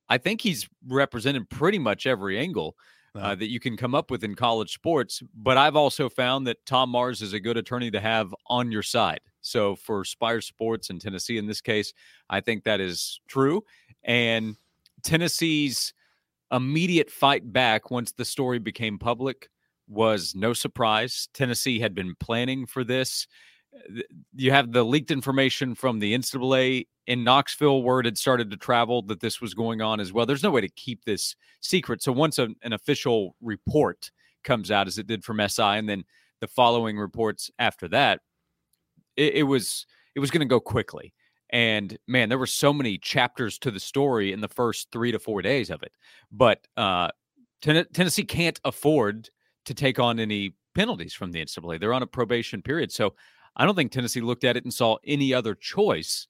I 0.09 0.19
think 0.19 0.41
he's 0.41 0.69
represented 0.87 1.49
pretty 1.51 1.79
much 1.79 2.07
every 2.07 2.39
angle 2.39 2.77
uh, 3.17 3.35
that 3.35 3.49
you 3.49 3.59
can 3.59 3.77
come 3.77 3.95
up 3.95 4.11
with 4.11 4.23
in 4.25 4.35
college 4.35 4.73
sports. 4.73 5.23
But 5.35 5.57
I've 5.57 5.77
also 5.77 6.09
found 6.09 6.47
that 6.47 6.65
Tom 6.67 6.91
Mars 6.91 7.23
is 7.23 7.33
a 7.33 7.41
good 7.41 7.57
attorney 7.57 7.91
to 7.91 8.01
have 8.01 8.35
on 8.47 8.71
your 8.71 8.83
side. 8.83 9.21
So 9.41 9.77
for 9.77 10.05
Spire 10.05 10.41
Sports 10.41 10.91
and 10.91 11.01
Tennessee 11.01 11.39
in 11.39 11.47
this 11.47 11.61
case, 11.61 11.93
I 12.29 12.41
think 12.41 12.65
that 12.65 12.81
is 12.81 13.21
true. 13.29 13.65
And 14.05 14.57
Tennessee's 15.03 15.95
immediate 16.53 17.11
fight 17.11 17.53
back 17.53 17.91
once 17.91 18.13
the 18.13 18.25
story 18.25 18.59
became 18.59 18.99
public 18.99 19.49
was 19.89 20.35
no 20.35 20.53
surprise. 20.53 21.29
Tennessee 21.33 21.79
had 21.79 21.95
been 21.95 22.15
planning 22.17 22.67
for 22.67 22.85
this 22.85 23.27
you 24.35 24.51
have 24.51 24.73
the 24.73 24.85
leaked 24.85 25.11
information 25.11 25.75
from 25.75 25.99
the 25.99 26.17
NCAA 26.17 26.87
in 27.07 27.25
Knoxville 27.25 27.99
it 28.01 28.05
had 28.05 28.19
started 28.19 28.51
to 28.51 28.57
travel 28.57 29.03
that 29.03 29.21
this 29.21 29.41
was 29.41 29.55
going 29.55 29.81
on 29.81 30.01
as 30.01 30.13
well. 30.13 30.27
There's 30.27 30.43
no 30.43 30.51
way 30.51 30.61
to 30.61 30.69
keep 30.69 31.05
this 31.05 31.37
secret. 31.61 32.03
So 32.03 32.13
once 32.13 32.39
a, 32.39 32.49
an 32.63 32.73
official 32.73 33.37
report 33.41 34.11
comes 34.45 34.71
out, 34.71 34.87
as 34.87 34.99
it 34.99 35.07
did 35.07 35.25
from 35.25 35.41
SI, 35.47 35.63
and 35.63 35.89
then 35.89 36.05
the 36.41 36.49
following 36.49 36.99
reports 36.99 37.51
after 37.59 37.89
that, 37.89 38.21
it, 39.17 39.35
it 39.35 39.43
was 39.45 39.87
it 40.15 40.21
was 40.21 40.31
going 40.31 40.41
to 40.41 40.47
go 40.47 40.61
quickly. 40.61 41.13
And 41.51 41.97
man, 42.09 42.29
there 42.29 42.39
were 42.39 42.47
so 42.47 42.73
many 42.73 42.99
chapters 42.99 43.59
to 43.61 43.71
the 43.71 43.81
story 43.81 44.33
in 44.33 44.41
the 44.41 44.49
first 44.49 44.89
three 44.91 45.13
to 45.13 45.19
four 45.19 45.43
days 45.43 45.71
of 45.71 45.83
it. 45.83 45.93
But 46.33 46.67
uh, 46.77 47.11
ten- 47.63 47.87
Tennessee 47.93 48.25
can't 48.25 48.61
afford 48.65 49.31
to 49.67 49.75
take 49.75 49.99
on 49.99 50.19
any 50.19 50.55
penalties 50.75 51.15
from 51.15 51.33
the 51.33 51.45
NCAA. 51.45 51.81
They're 51.81 51.95
on 51.95 52.03
a 52.03 52.07
probation 52.07 52.63
period. 52.63 52.93
So 52.93 53.15
I 53.57 53.65
don't 53.65 53.75
think 53.75 53.91
Tennessee 53.91 54.21
looked 54.21 54.45
at 54.45 54.57
it 54.57 54.65
and 54.65 54.73
saw 54.73 54.99
any 55.05 55.33
other 55.33 55.55
choice 55.55 56.27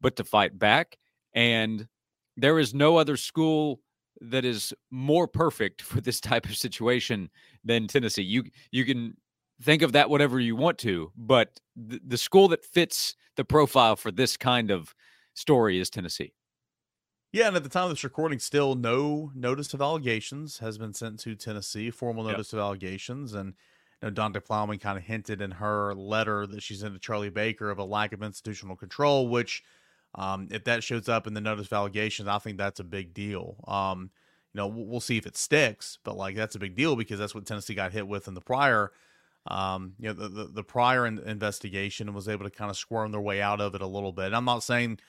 but 0.00 0.16
to 0.16 0.24
fight 0.24 0.58
back. 0.58 0.98
And 1.32 1.88
there 2.36 2.58
is 2.58 2.74
no 2.74 2.96
other 2.96 3.16
school 3.16 3.80
that 4.20 4.44
is 4.44 4.74
more 4.90 5.26
perfect 5.26 5.82
for 5.90 6.00
this 6.00 6.20
type 6.20 6.46
of 6.46 6.56
situation 6.56 7.30
than 7.64 7.86
Tennessee. 7.86 8.22
You 8.22 8.44
you 8.70 8.84
can 8.84 9.16
think 9.62 9.82
of 9.82 9.92
that 9.92 10.10
whatever 10.10 10.40
you 10.40 10.56
want 10.56 10.78
to, 10.78 11.12
but 11.16 11.60
the, 11.76 12.00
the 12.04 12.18
school 12.18 12.48
that 12.48 12.64
fits 12.64 13.14
the 13.36 13.44
profile 13.44 13.96
for 13.96 14.10
this 14.10 14.36
kind 14.36 14.70
of 14.70 14.94
story 15.34 15.78
is 15.78 15.90
Tennessee. 15.90 16.34
Yeah, 17.32 17.48
and 17.48 17.56
at 17.56 17.64
the 17.64 17.68
time 17.68 17.84
of 17.84 17.90
this 17.90 18.04
recording, 18.04 18.38
still 18.38 18.76
no 18.76 19.32
notice 19.34 19.74
of 19.74 19.80
allegations 19.80 20.58
has 20.58 20.78
been 20.78 20.94
sent 20.94 21.18
to 21.20 21.34
Tennessee, 21.34 21.90
formal 21.90 22.24
notice 22.24 22.52
yep. 22.52 22.60
of 22.60 22.64
allegations, 22.64 23.34
and 23.34 23.54
know, 24.04 24.10
Donde 24.10 24.44
Plowman 24.44 24.78
kind 24.78 24.98
of 24.98 25.04
hinted 25.04 25.40
in 25.40 25.50
her 25.52 25.94
letter 25.94 26.46
that 26.46 26.62
she 26.62 26.74
sent 26.74 26.94
to 26.94 27.00
Charlie 27.00 27.30
Baker 27.30 27.70
of 27.70 27.78
a 27.78 27.84
lack 27.84 28.12
of 28.12 28.22
institutional 28.22 28.76
control, 28.76 29.28
which, 29.28 29.62
um, 30.14 30.48
if 30.50 30.64
that 30.64 30.84
shows 30.84 31.08
up 31.08 31.26
in 31.26 31.34
the 31.34 31.40
notice 31.40 31.66
of 31.66 31.72
allegations, 31.72 32.28
I 32.28 32.38
think 32.38 32.58
that's 32.58 32.80
a 32.80 32.84
big 32.84 33.14
deal. 33.14 33.56
Um, 33.66 34.10
you 34.52 34.58
know, 34.58 34.68
we'll 34.68 35.00
see 35.00 35.16
if 35.16 35.26
it 35.26 35.36
sticks, 35.36 35.98
but 36.04 36.16
like 36.16 36.36
that's 36.36 36.54
a 36.54 36.60
big 36.60 36.76
deal 36.76 36.94
because 36.94 37.18
that's 37.18 37.34
what 37.34 37.44
Tennessee 37.44 37.74
got 37.74 37.92
hit 37.92 38.06
with 38.06 38.28
in 38.28 38.34
the 38.34 38.40
prior, 38.40 38.92
um, 39.48 39.94
you 39.98 40.08
know, 40.08 40.14
the, 40.14 40.28
the, 40.28 40.44
the 40.44 40.62
prior 40.62 41.06
in- 41.06 41.18
investigation 41.18 42.06
and 42.06 42.14
was 42.14 42.28
able 42.28 42.44
to 42.44 42.50
kind 42.50 42.70
of 42.70 42.76
squirm 42.76 43.10
their 43.10 43.20
way 43.20 43.42
out 43.42 43.60
of 43.60 43.74
it 43.74 43.80
a 43.80 43.86
little 43.86 44.12
bit. 44.12 44.26
And 44.26 44.36
I'm 44.36 44.44
not 44.44 44.62
saying 44.62 45.00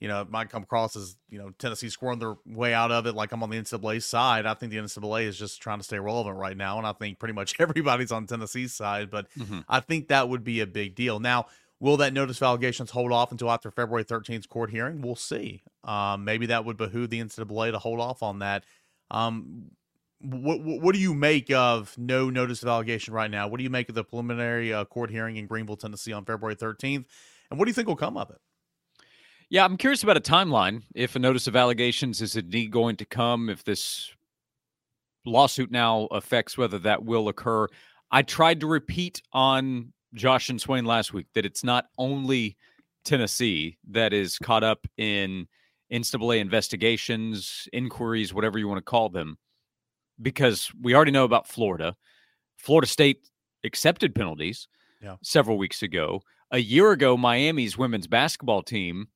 you 0.00 0.08
know, 0.08 0.20
it 0.20 0.30
might 0.30 0.50
come 0.50 0.62
across 0.62 0.94
as, 0.94 1.16
you 1.30 1.38
know, 1.38 1.50
Tennessee 1.58 1.88
scoring 1.88 2.18
their 2.18 2.34
way 2.44 2.74
out 2.74 2.92
of 2.92 3.06
it 3.06 3.14
like 3.14 3.32
I'm 3.32 3.42
on 3.42 3.50
the 3.50 3.56
NCAA 3.56 4.02
side. 4.02 4.44
I 4.44 4.54
think 4.54 4.70
the 4.70 4.78
NCAA 4.78 5.24
is 5.24 5.38
just 5.38 5.62
trying 5.62 5.78
to 5.78 5.84
stay 5.84 5.98
relevant 5.98 6.36
right 6.36 6.56
now. 6.56 6.76
And 6.76 6.86
I 6.86 6.92
think 6.92 7.18
pretty 7.18 7.32
much 7.32 7.54
everybody's 7.60 8.12
on 8.12 8.26
Tennessee's 8.26 8.74
side. 8.74 9.10
But 9.10 9.26
mm-hmm. 9.38 9.60
I 9.68 9.80
think 9.80 10.08
that 10.08 10.28
would 10.28 10.44
be 10.44 10.60
a 10.60 10.66
big 10.66 10.94
deal. 10.94 11.18
Now, 11.18 11.46
will 11.80 11.96
that 11.98 12.12
notice 12.12 12.38
of 12.38 12.42
allegations 12.44 12.90
hold 12.90 13.10
off 13.10 13.32
until 13.32 13.50
after 13.50 13.70
February 13.70 14.04
13th 14.04 14.48
court 14.48 14.70
hearing? 14.70 15.00
We'll 15.00 15.16
see. 15.16 15.62
Um, 15.82 16.24
maybe 16.24 16.46
that 16.46 16.66
would 16.66 16.76
behoove 16.76 17.08
the 17.08 17.22
NCAA 17.22 17.72
to 17.72 17.78
hold 17.78 18.00
off 18.00 18.22
on 18.22 18.40
that. 18.40 18.64
Um, 19.10 19.70
what, 20.20 20.60
what 20.60 20.94
do 20.94 21.00
you 21.00 21.14
make 21.14 21.50
of 21.50 21.94
no 21.96 22.28
notice 22.28 22.62
of 22.62 22.68
allegation 22.68 23.14
right 23.14 23.30
now? 23.30 23.48
What 23.48 23.58
do 23.58 23.64
you 23.64 23.70
make 23.70 23.88
of 23.88 23.94
the 23.94 24.04
preliminary 24.04 24.74
uh, 24.74 24.84
court 24.84 25.10
hearing 25.10 25.36
in 25.36 25.46
Greenville, 25.46 25.76
Tennessee 25.76 26.12
on 26.12 26.24
February 26.24 26.56
13th? 26.56 27.04
And 27.50 27.58
what 27.58 27.64
do 27.64 27.70
you 27.70 27.74
think 27.74 27.88
will 27.88 27.96
come 27.96 28.16
of 28.16 28.30
it? 28.30 28.40
Yeah, 29.48 29.64
I'm 29.64 29.76
curious 29.76 30.02
about 30.02 30.16
a 30.16 30.20
timeline. 30.20 30.82
If 30.94 31.14
a 31.14 31.20
notice 31.20 31.46
of 31.46 31.54
allegations 31.54 32.20
is 32.20 32.36
indeed 32.36 32.70
going 32.70 32.96
to 32.96 33.04
come, 33.04 33.48
if 33.48 33.62
this 33.62 34.10
lawsuit 35.26 35.70
now 35.70 36.06
affects 36.10 36.56
whether 36.56 36.78
that 36.78 37.04
will 37.04 37.28
occur. 37.28 37.66
I 38.10 38.22
tried 38.22 38.60
to 38.60 38.66
repeat 38.66 39.20
on 39.32 39.92
Josh 40.14 40.48
and 40.48 40.60
Swain 40.60 40.84
last 40.84 41.12
week 41.12 41.26
that 41.34 41.44
it's 41.44 41.64
not 41.64 41.86
only 41.98 42.56
Tennessee 43.04 43.76
that 43.90 44.12
is 44.12 44.38
caught 44.38 44.64
up 44.64 44.86
in 44.96 45.46
NCAA 45.92 46.38
investigations, 46.38 47.68
inquiries, 47.72 48.32
whatever 48.32 48.58
you 48.58 48.68
want 48.68 48.78
to 48.78 48.90
call 48.90 49.08
them, 49.08 49.36
because 50.22 50.70
we 50.80 50.94
already 50.94 51.10
know 51.10 51.24
about 51.24 51.46
Florida. 51.46 51.94
Florida 52.56 52.86
State 52.86 53.28
accepted 53.64 54.14
penalties 54.14 54.68
yeah. 55.02 55.16
several 55.22 55.58
weeks 55.58 55.82
ago. 55.82 56.22
A 56.52 56.58
year 56.58 56.92
ago, 56.92 57.16
Miami's 57.16 57.76
women's 57.76 58.06
basketball 58.06 58.62
team 58.62 59.08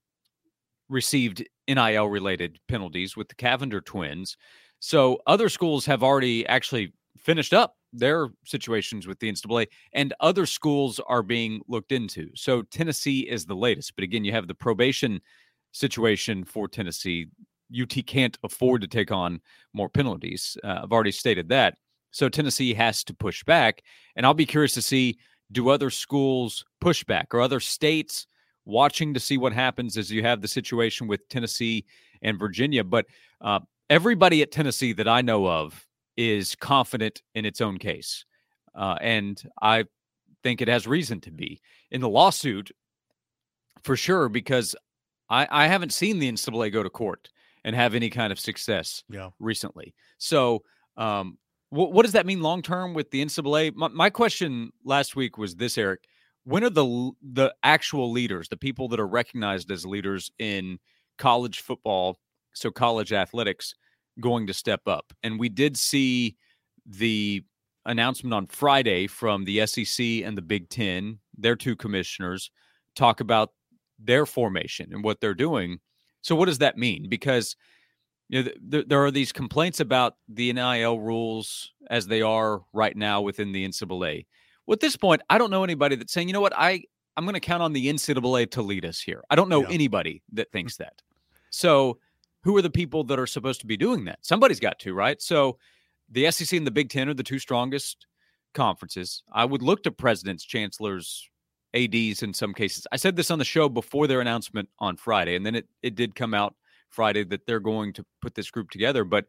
received 0.91 1.43
NIL 1.69 2.09
related 2.09 2.59
penalties 2.69 3.17
with 3.17 3.29
the 3.29 3.35
Cavender 3.35 3.81
twins. 3.81 4.37
So 4.81 5.21
other 5.27 5.49
schools 5.49 5.87
have 5.87 6.03
already 6.03 6.47
actually 6.47 6.93
finished 7.17 7.55
up 7.55 7.77
their 7.93 8.29
situations 8.45 9.07
with 9.07 9.19
the 9.19 9.31
NCAA, 9.31 9.67
and 9.93 10.15
other 10.21 10.47
schools 10.47 11.01
are 11.07 11.23
being 11.23 11.61
looked 11.69 11.93
into. 11.93 12.31
So 12.35 12.63
Tennessee 12.63 13.21
is 13.21 13.47
the 13.47 13.55
latest. 13.55 13.95
But 13.95 14.05
again, 14.05 14.25
you 14.25 14.33
have 14.33 14.49
the 14.49 14.55
probation 14.55 15.21
situation 15.73 16.45
for 16.45 16.69
Tennessee. 16.69 17.27
UT 17.79 18.07
can't 18.07 18.39
afford 18.43 18.81
to 18.83 18.89
take 18.89 19.13
on 19.13 19.41
more 19.73 19.89
penalties. 19.89 20.57
Uh, 20.65 20.81
I've 20.83 20.93
already 20.93 21.13
stated 21.13 21.49
that. 21.51 21.77
So 22.11 22.29
Tennessee 22.29 22.75
has 22.75 23.05
to 23.05 23.15
push 23.15 23.45
back. 23.45 23.83
And 24.17 24.27
I'll 24.27 24.35
be 24.35 24.47
curious 24.47 24.75
to 24.75 24.83
see 24.83 25.19
do 25.53 25.69
other 25.69 25.91
schools 25.91 26.65
push 26.81 27.05
back 27.05 27.35
or 27.35 27.41
other 27.41 27.61
states 27.61 28.27
watching 28.65 29.15
to 29.15 29.21
see 29.21 29.39
what 29.39 29.53
happens 29.53 29.97
as 29.97 30.11
you 30.11 30.23
have 30.23 30.41
the 30.41 30.49
situation 30.49 31.07
with 31.07 31.29
Tennessee 31.29 31.85
and 32.23 32.39
Virginia. 32.39 32.85
But 32.85 33.07
uh, 33.41 33.61
everybody 33.89 34.43
at 34.43 34.53
Tennessee 34.53 34.93
that 34.95 35.09
I 35.09 35.23
know 35.23 35.47
of 35.47 35.87
is 36.17 36.55
confident 36.55 37.23
in 37.35 37.45
its 37.45 37.61
own 37.61 37.79
case. 37.79 38.25
Uh, 38.75 38.97
and 39.01 39.43
I 39.61 39.85
think 40.43 40.61
it 40.61 40.69
has 40.69 40.87
reason 40.87 41.21
to 41.23 41.31
be 41.31 41.61
in 41.91 42.01
the 42.01 42.09
lawsuit 42.09 42.71
for 43.83 43.97
sure 43.97 44.29
because 44.29 44.77
I, 45.29 45.47
I 45.51 45.67
haven't 45.67 45.93
seen 45.93 46.19
the 46.19 46.31
NCAA 46.31 46.73
go 46.73 46.83
to 46.83 46.91
court 46.91 47.31
and 47.65 47.75
have 47.77 47.95
any 47.95 48.11
kind 48.11 48.33
of 48.33 48.41
success 48.41 49.03
yeah. 49.09 49.31
recently. 49.39 49.95
So, 50.19 50.63
um, 50.97 51.39
what, 51.71 51.93
what 51.93 52.03
does 52.03 52.13
that 52.13 52.27
mean 52.27 52.43
long 52.43 52.63
term 52.63 52.95
with 52.95 53.11
the 53.11 53.25
NCAA? 53.25 53.75
My, 53.75 53.89
my 53.89 54.11
question 54.11 54.73
last 54.85 55.15
week 55.15 55.39
was 55.39 55.55
this, 55.55 55.79
Eric: 55.79 56.05
When 56.45 56.65
are 56.65 56.71
the 56.71 57.13
the 57.23 57.55
actual 57.63 58.11
leaders, 58.11 58.49
the 58.49 58.57
people 58.57 58.89
that 58.89 59.01
are 59.01 59.07
recognized 59.07 59.71
as 59.71 59.85
leaders 59.85 60.31
in 60.39 60.79
college 61.19 61.61
football, 61.61 62.19
so 62.55 62.71
college 62.71 63.13
athletics, 63.13 63.75
going 64.21 64.47
to 64.47 64.55
step 64.55 64.81
up? 64.87 65.13
And 65.23 65.39
we 65.39 65.49
did 65.49 65.77
see 65.77 66.37
the 66.87 67.45
announcement 67.85 68.35
on 68.35 68.47
Friday 68.47 69.07
from 69.07 69.45
the 69.45 69.67
SEC 69.67 70.05
and 70.25 70.37
the 70.37 70.43
Big 70.43 70.69
Ten, 70.69 71.19
their 71.37 71.57
two 71.57 71.77
commissioners, 71.77 72.51
talk 72.97 73.21
about 73.21 73.51
their 73.99 74.27
formation 74.27 74.93
and 74.93 75.05
what 75.05 75.21
they're 75.21 75.35
doing. 75.35 75.79
So, 76.23 76.35
what 76.35 76.47
does 76.47 76.59
that 76.59 76.79
mean? 76.79 77.09
Because 77.09 77.55
you 78.29 78.45
know, 78.45 78.51
th- 78.71 78.87
there 78.89 79.05
are 79.05 79.11
these 79.11 79.33
complaints 79.33 79.81
about 79.81 80.15
the 80.29 80.53
NIL 80.53 81.01
rules 81.01 81.73
as 81.91 82.07
they 82.07 82.23
are 82.23 82.63
right 82.73 82.97
now 82.97 83.21
within 83.23 83.53
the 83.53 83.65
NCAA. 83.65 84.27
Well, 84.71 84.75
at 84.75 84.81
this 84.81 84.95
point, 84.95 85.21
I 85.29 85.37
don't 85.37 85.51
know 85.51 85.65
anybody 85.65 85.97
that's 85.97 86.13
saying, 86.13 86.29
you 86.29 86.33
know 86.33 86.41
what, 86.41 86.53
I 86.57 86.85
I'm 87.17 87.25
going 87.25 87.35
to 87.35 87.41
count 87.41 87.61
on 87.61 87.73
the 87.73 87.93
NCAA 87.93 88.53
to 88.53 88.63
lead 88.63 88.85
us 88.85 89.01
here. 89.01 89.21
I 89.29 89.35
don't 89.35 89.49
know 89.49 89.63
yeah. 89.63 89.71
anybody 89.75 90.23
that 90.35 90.47
hmm. 90.47 90.53
thinks 90.53 90.77
that. 90.77 91.03
So, 91.51 91.99
who 92.45 92.57
are 92.57 92.63
the 92.63 92.71
people 92.71 93.03
that 93.05 93.19
are 93.19 93.27
supposed 93.27 93.61
to 93.63 93.67
be 93.67 93.77
doing 93.77 94.05
that? 94.05 94.21
Somebody's 94.23 94.61
got 94.61 94.79
to, 94.79 94.95
right? 94.95 95.21
So, 95.21 95.59
the 96.09 96.31
SEC 96.31 96.57
and 96.57 96.65
the 96.65 96.71
Big 96.71 96.89
Ten 96.89 97.09
are 97.09 97.15
the 97.15 97.25
two 97.25 97.41
strongest 97.41 98.07
conferences. 98.55 99.25
I 99.33 99.45
would 99.45 99.61
look 99.61 99.83
to 99.83 99.91
presidents, 99.91 100.45
chancellors, 100.45 101.29
ads 101.75 102.23
in 102.23 102.33
some 102.33 102.55
cases. 102.55 102.87
I 102.93 102.97
said 102.97 103.17
this 103.17 103.33
on 103.33 103.41
the 103.41 103.45
show 103.45 103.69
before 103.69 104.07
their 104.07 104.21
announcement 104.21 104.69
on 104.79 104.97
Friday, 104.97 105.35
and 105.35 105.45
then 105.45 105.57
it 105.57 105.67
it 105.83 105.97
did 105.97 106.15
come 106.15 106.33
out 106.33 106.55
Friday 106.91 107.25
that 107.25 107.45
they're 107.45 107.59
going 107.59 107.93
to 107.95 108.07
put 108.23 108.37
this 108.37 108.53
group 108.53 108.71
together. 108.71 109.03
But 109.03 109.27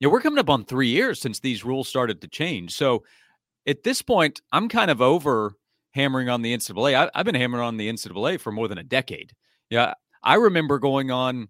you 0.00 0.08
know, 0.08 0.12
we're 0.12 0.20
coming 0.20 0.40
up 0.40 0.50
on 0.50 0.64
three 0.64 0.88
years 0.88 1.20
since 1.20 1.38
these 1.38 1.64
rules 1.64 1.88
started 1.88 2.20
to 2.22 2.26
change. 2.26 2.74
So 2.74 3.04
at 3.66 3.82
this 3.82 4.02
point, 4.02 4.40
I'm 4.52 4.68
kind 4.68 4.90
of 4.90 5.00
over 5.00 5.54
hammering 5.92 6.28
on 6.28 6.42
the 6.42 6.54
NCAA. 6.56 6.94
I, 6.94 7.10
I've 7.14 7.24
been 7.24 7.34
hammering 7.34 7.64
on 7.64 7.76
the 7.76 7.90
NCAA 7.90 8.40
for 8.40 8.52
more 8.52 8.68
than 8.68 8.78
a 8.78 8.82
decade. 8.82 9.32
Yeah, 9.70 9.94
I 10.22 10.34
remember 10.34 10.78
going 10.78 11.10
on. 11.10 11.48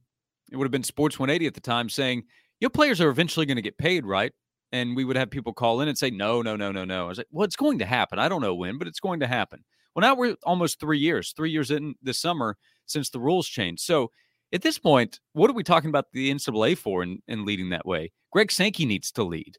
It 0.50 0.56
would 0.56 0.64
have 0.64 0.72
been 0.72 0.84
Sports 0.84 1.18
180 1.18 1.46
at 1.46 1.54
the 1.54 1.60
time, 1.60 1.88
saying, 1.88 2.24
"Your 2.60 2.70
players 2.70 3.00
are 3.00 3.08
eventually 3.08 3.46
going 3.46 3.56
to 3.56 3.62
get 3.62 3.78
paid, 3.78 4.06
right?" 4.06 4.32
And 4.72 4.96
we 4.96 5.04
would 5.04 5.16
have 5.16 5.30
people 5.30 5.52
call 5.52 5.80
in 5.80 5.88
and 5.88 5.98
say, 5.98 6.10
"No, 6.10 6.42
no, 6.42 6.56
no, 6.56 6.70
no, 6.70 6.84
no." 6.84 7.06
I 7.06 7.08
was 7.08 7.18
like, 7.18 7.26
"Well, 7.30 7.44
it's 7.44 7.56
going 7.56 7.78
to 7.78 7.86
happen. 7.86 8.18
I 8.18 8.28
don't 8.28 8.42
know 8.42 8.54
when, 8.54 8.78
but 8.78 8.88
it's 8.88 9.00
going 9.00 9.20
to 9.20 9.26
happen." 9.26 9.64
Well, 9.94 10.02
now 10.02 10.14
we're 10.14 10.36
almost 10.44 10.80
three 10.80 10.98
years, 10.98 11.32
three 11.36 11.50
years 11.50 11.70
in 11.70 11.94
this 12.02 12.18
summer 12.18 12.56
since 12.86 13.10
the 13.10 13.20
rules 13.20 13.48
changed. 13.48 13.82
So 13.82 14.10
at 14.52 14.62
this 14.62 14.78
point, 14.78 15.20
what 15.32 15.50
are 15.50 15.54
we 15.54 15.62
talking 15.62 15.90
about 15.90 16.06
the 16.12 16.30
NCAA 16.30 16.76
for 16.76 17.02
in 17.02 17.44
leading 17.44 17.70
that 17.70 17.86
way? 17.86 18.12
Greg 18.32 18.50
Sankey 18.50 18.84
needs 18.86 19.12
to 19.12 19.22
lead. 19.22 19.56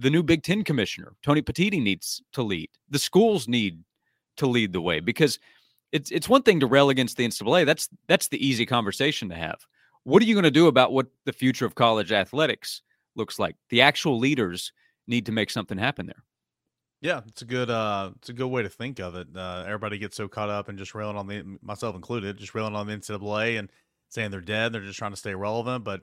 The 0.00 0.10
new 0.10 0.22
Big 0.22 0.42
Ten 0.42 0.62
commissioner, 0.62 1.16
Tony 1.22 1.42
Petitti, 1.42 1.82
needs 1.82 2.22
to 2.32 2.42
lead. 2.42 2.70
The 2.88 2.98
schools 2.98 3.48
need 3.48 3.82
to 4.36 4.46
lead 4.46 4.72
the 4.72 4.80
way 4.80 5.00
because 5.00 5.38
it's 5.92 6.10
it's 6.10 6.28
one 6.28 6.42
thing 6.42 6.60
to 6.60 6.66
rail 6.66 6.90
against 6.90 7.16
the 7.16 7.26
NCAA. 7.26 7.66
That's 7.66 7.88
that's 8.06 8.28
the 8.28 8.44
easy 8.44 8.64
conversation 8.64 9.28
to 9.30 9.34
have. 9.34 9.58
What 10.04 10.22
are 10.22 10.26
you 10.26 10.34
going 10.34 10.44
to 10.44 10.50
do 10.50 10.68
about 10.68 10.92
what 10.92 11.08
the 11.24 11.32
future 11.32 11.66
of 11.66 11.74
college 11.74 12.12
athletics 12.12 12.82
looks 13.16 13.38
like? 13.38 13.56
The 13.70 13.82
actual 13.82 14.18
leaders 14.18 14.72
need 15.06 15.26
to 15.26 15.32
make 15.32 15.50
something 15.50 15.78
happen 15.78 16.06
there. 16.06 16.22
Yeah, 17.00 17.20
it's 17.26 17.42
a 17.42 17.44
good 17.44 17.70
uh 17.70 18.12
it's 18.16 18.28
a 18.28 18.32
good 18.32 18.48
way 18.48 18.62
to 18.62 18.68
think 18.68 19.00
of 19.00 19.14
it. 19.14 19.28
Uh 19.34 19.64
everybody 19.66 19.98
gets 19.98 20.16
so 20.16 20.28
caught 20.28 20.50
up 20.50 20.68
and 20.68 20.78
just 20.78 20.94
railing 20.94 21.16
on 21.16 21.26
the 21.26 21.58
myself 21.62 21.94
included, 21.94 22.38
just 22.38 22.54
railing 22.54 22.74
on 22.74 22.86
the 22.86 22.96
NCAA 22.96 23.58
and 23.58 23.70
saying 24.08 24.30
they're 24.30 24.40
dead, 24.40 24.72
they're 24.72 24.80
just 24.80 24.98
trying 24.98 25.12
to 25.12 25.16
stay 25.16 25.34
relevant. 25.34 25.84
But 25.84 26.02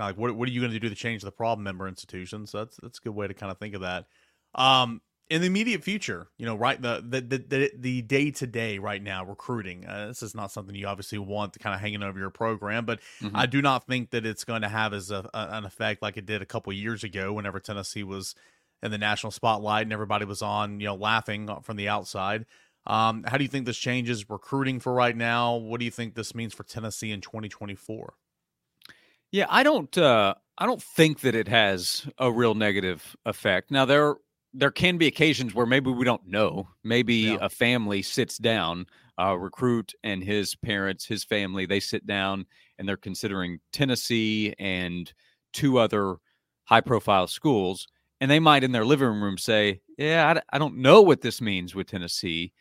kind 0.00 0.10
of 0.10 0.16
like 0.16 0.20
what 0.20 0.36
what 0.36 0.48
are 0.48 0.52
you 0.52 0.60
going 0.60 0.72
to 0.72 0.80
do 0.80 0.88
to 0.88 0.94
change 0.94 1.22
the 1.22 1.30
problem 1.30 1.64
member 1.64 1.86
institutions? 1.86 2.50
So 2.50 2.58
that's 2.58 2.78
that's 2.82 2.98
a 2.98 3.02
good 3.02 3.14
way 3.14 3.28
to 3.28 3.34
kind 3.34 3.52
of 3.52 3.58
think 3.58 3.74
of 3.74 3.82
that. 3.82 4.06
Um 4.54 5.00
in 5.28 5.40
the 5.40 5.46
immediate 5.46 5.84
future, 5.84 6.26
you 6.38 6.46
know, 6.46 6.56
right 6.56 6.80
the 6.80 7.04
the 7.06 7.20
the 7.20 7.70
the 7.78 8.02
day 8.02 8.32
to 8.32 8.46
day 8.46 8.78
right 8.78 9.02
now 9.02 9.24
recruiting. 9.24 9.86
Uh, 9.86 10.08
this 10.08 10.22
is 10.22 10.34
not 10.34 10.50
something 10.50 10.74
you 10.74 10.88
obviously 10.88 11.18
want 11.18 11.52
to 11.52 11.60
kind 11.60 11.74
of 11.74 11.80
hanging 11.80 12.02
over 12.02 12.18
your 12.18 12.30
program, 12.30 12.84
but 12.84 13.00
mm-hmm. 13.20 13.36
I 13.36 13.46
do 13.46 13.62
not 13.62 13.86
think 13.86 14.10
that 14.10 14.26
it's 14.26 14.44
going 14.44 14.62
to 14.62 14.68
have 14.68 14.92
as 14.92 15.12
a, 15.12 15.28
a, 15.32 15.48
an 15.52 15.64
effect 15.64 16.02
like 16.02 16.16
it 16.16 16.26
did 16.26 16.42
a 16.42 16.46
couple 16.46 16.72
years 16.72 17.04
ago 17.04 17.32
whenever 17.32 17.60
Tennessee 17.60 18.02
was 18.02 18.34
in 18.82 18.90
the 18.90 18.98
national 18.98 19.30
spotlight 19.30 19.82
and 19.82 19.92
everybody 19.92 20.24
was 20.24 20.42
on, 20.42 20.80
you 20.80 20.86
know, 20.86 20.96
laughing 20.96 21.48
from 21.62 21.76
the 21.76 21.88
outside. 21.88 22.44
Um, 22.86 23.24
how 23.24 23.36
do 23.36 23.44
you 23.44 23.48
think 23.48 23.66
this 23.66 23.78
changes 23.78 24.28
recruiting 24.28 24.80
for 24.80 24.92
right 24.92 25.16
now? 25.16 25.54
What 25.54 25.78
do 25.78 25.84
you 25.84 25.90
think 25.90 26.14
this 26.14 26.34
means 26.34 26.54
for 26.54 26.64
Tennessee 26.64 27.12
in 27.12 27.20
2024? 27.20 28.14
Yeah, 29.32 29.46
I 29.48 29.62
don't 29.62 29.96
uh 29.96 30.34
I 30.58 30.66
don't 30.66 30.82
think 30.82 31.20
that 31.20 31.34
it 31.34 31.48
has 31.48 32.06
a 32.18 32.30
real 32.30 32.54
negative 32.54 33.16
effect. 33.24 33.70
Now 33.70 33.84
there 33.84 34.16
there 34.52 34.70
can 34.70 34.98
be 34.98 35.06
occasions 35.06 35.54
where 35.54 35.66
maybe 35.66 35.90
we 35.90 36.04
don't 36.04 36.26
know. 36.26 36.68
Maybe 36.82 37.14
yeah. 37.14 37.38
a 37.40 37.48
family 37.48 38.02
sits 38.02 38.36
down, 38.36 38.86
a 39.16 39.38
recruit 39.38 39.94
and 40.02 40.24
his 40.24 40.56
parents, 40.56 41.06
his 41.06 41.22
family, 41.22 41.66
they 41.66 41.78
sit 41.78 42.04
down 42.06 42.46
and 42.78 42.88
they're 42.88 42.96
considering 42.96 43.60
Tennessee 43.72 44.54
and 44.58 45.12
two 45.52 45.78
other 45.78 46.16
high 46.64 46.80
profile 46.80 47.28
schools 47.28 47.86
and 48.20 48.30
they 48.30 48.38
might 48.38 48.64
in 48.64 48.72
their 48.72 48.84
living 48.84 49.20
room 49.20 49.38
say, 49.38 49.80
"Yeah, 49.96 50.34
I, 50.36 50.56
I 50.56 50.58
don't 50.58 50.76
know 50.76 51.00
what 51.00 51.22
this 51.22 51.40
means 51.40 51.74
with 51.74 51.88
Tennessee," 51.88 52.52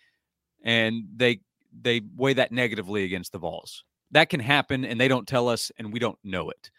and 0.64 1.04
they 1.16 1.42
they 1.82 2.02
weigh 2.16 2.34
that 2.34 2.52
negatively 2.52 3.04
against 3.04 3.32
the 3.32 3.40
Vols. 3.40 3.84
That 4.12 4.30
can 4.30 4.40
happen, 4.40 4.86
and 4.86 5.00
they 5.00 5.08
don't 5.08 5.28
tell 5.28 5.48
us, 5.48 5.72
and 5.78 5.94
we 5.94 6.00
don't 6.00 6.18
know 6.24 6.50
it. 6.50 6.72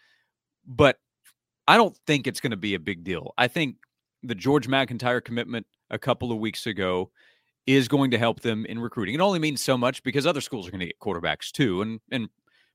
But 0.66 0.98
I 1.68 1.76
don't 1.76 1.96
think 2.06 2.26
it's 2.26 2.40
going 2.40 2.50
to 2.50 2.56
be 2.56 2.74
a 2.74 2.80
big 2.80 3.04
deal. 3.04 3.32
I 3.38 3.48
think 3.48 3.76
the 4.22 4.34
George 4.34 4.68
McIntyre 4.68 5.22
commitment 5.24 5.66
a 5.90 5.98
couple 5.98 6.32
of 6.32 6.38
weeks 6.38 6.66
ago 6.66 7.10
is 7.66 7.88
going 7.88 8.10
to 8.10 8.18
help 8.18 8.40
them 8.40 8.66
in 8.66 8.78
recruiting. 8.78 9.14
It 9.14 9.20
only 9.20 9.38
means 9.38 9.62
so 9.62 9.78
much 9.78 10.02
because 10.02 10.26
other 10.26 10.40
schools 10.40 10.66
are 10.66 10.70
going 10.70 10.80
to 10.80 10.86
get 10.86 10.98
quarterbacks 10.98 11.50
too, 11.52 11.82
and 11.82 12.00
and 12.10 12.28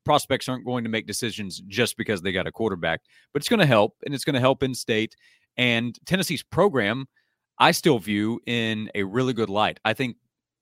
prospects 0.06 0.48
aren't 0.48 0.66
going 0.66 0.84
to 0.84 0.90
make 0.90 1.08
decisions 1.08 1.62
just 1.68 1.98
because 1.98 2.22
they 2.22 2.32
got 2.32 2.48
a 2.48 2.52
quarterback. 2.52 3.02
But 3.34 3.42
it's 3.42 3.50
going 3.50 3.60
to 3.60 3.66
help, 3.66 3.96
and 4.06 4.14
it's 4.14 4.24
going 4.24 4.36
to 4.36 4.40
help 4.40 4.64
in 4.64 4.74
state. 4.74 5.16
And 5.58 5.98
Tennessee's 6.06 6.44
program, 6.44 7.08
I 7.60 7.72
still 7.72 8.00
view 8.00 8.40
in 8.46 8.90
a 8.96 9.04
really 9.04 9.34
good 9.34 9.50
light. 9.50 9.80
I 9.84 9.94
think 9.94 10.18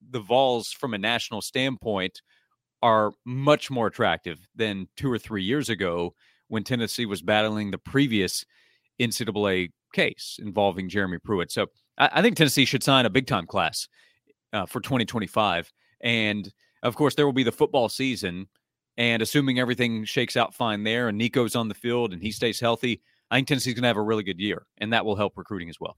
the 0.09 0.19
Vols, 0.19 0.71
from 0.71 0.93
a 0.93 0.97
national 0.97 1.41
standpoint, 1.41 2.21
are 2.83 3.13
much 3.25 3.71
more 3.71 3.87
attractive 3.87 4.45
than 4.55 4.89
two 4.97 5.09
or 5.09 5.17
three 5.17 5.41
years 5.41 5.69
ago 5.69 6.13
when 6.49 6.65
Tennessee 6.65 7.05
was 7.05 7.21
battling 7.21 7.71
the 7.71 7.77
previous 7.77 8.43
NCAA 8.99 9.69
case 9.93 10.37
involving 10.39 10.89
Jeremy 10.89 11.17
Pruitt. 11.17 11.49
So 11.49 11.67
I, 11.97 12.09
I 12.15 12.21
think 12.21 12.35
Tennessee 12.35 12.65
should 12.65 12.83
sign 12.83 13.05
a 13.05 13.09
big 13.09 13.25
time 13.25 13.47
class 13.47 13.87
uh, 14.51 14.65
for 14.65 14.81
2025. 14.81 15.71
And 16.01 16.51
of 16.83 16.97
course, 16.97 17.15
there 17.15 17.25
will 17.25 17.31
be 17.31 17.43
the 17.43 17.53
football 17.53 17.87
season. 17.87 18.47
And 18.97 19.21
assuming 19.21 19.59
everything 19.59 20.03
shakes 20.03 20.35
out 20.35 20.53
fine 20.53 20.83
there 20.83 21.07
and 21.07 21.17
Nico's 21.17 21.55
on 21.55 21.69
the 21.69 21.73
field 21.73 22.11
and 22.11 22.21
he 22.21 22.31
stays 22.31 22.59
healthy, 22.59 23.01
I 23.31 23.37
think 23.37 23.47
Tennessee's 23.47 23.75
going 23.75 23.83
to 23.83 23.87
have 23.87 23.97
a 23.97 24.01
really 24.01 24.23
good 24.23 24.39
year, 24.39 24.67
and 24.77 24.91
that 24.93 25.05
will 25.05 25.15
help 25.15 25.37
recruiting 25.37 25.69
as 25.69 25.79
well. 25.79 25.97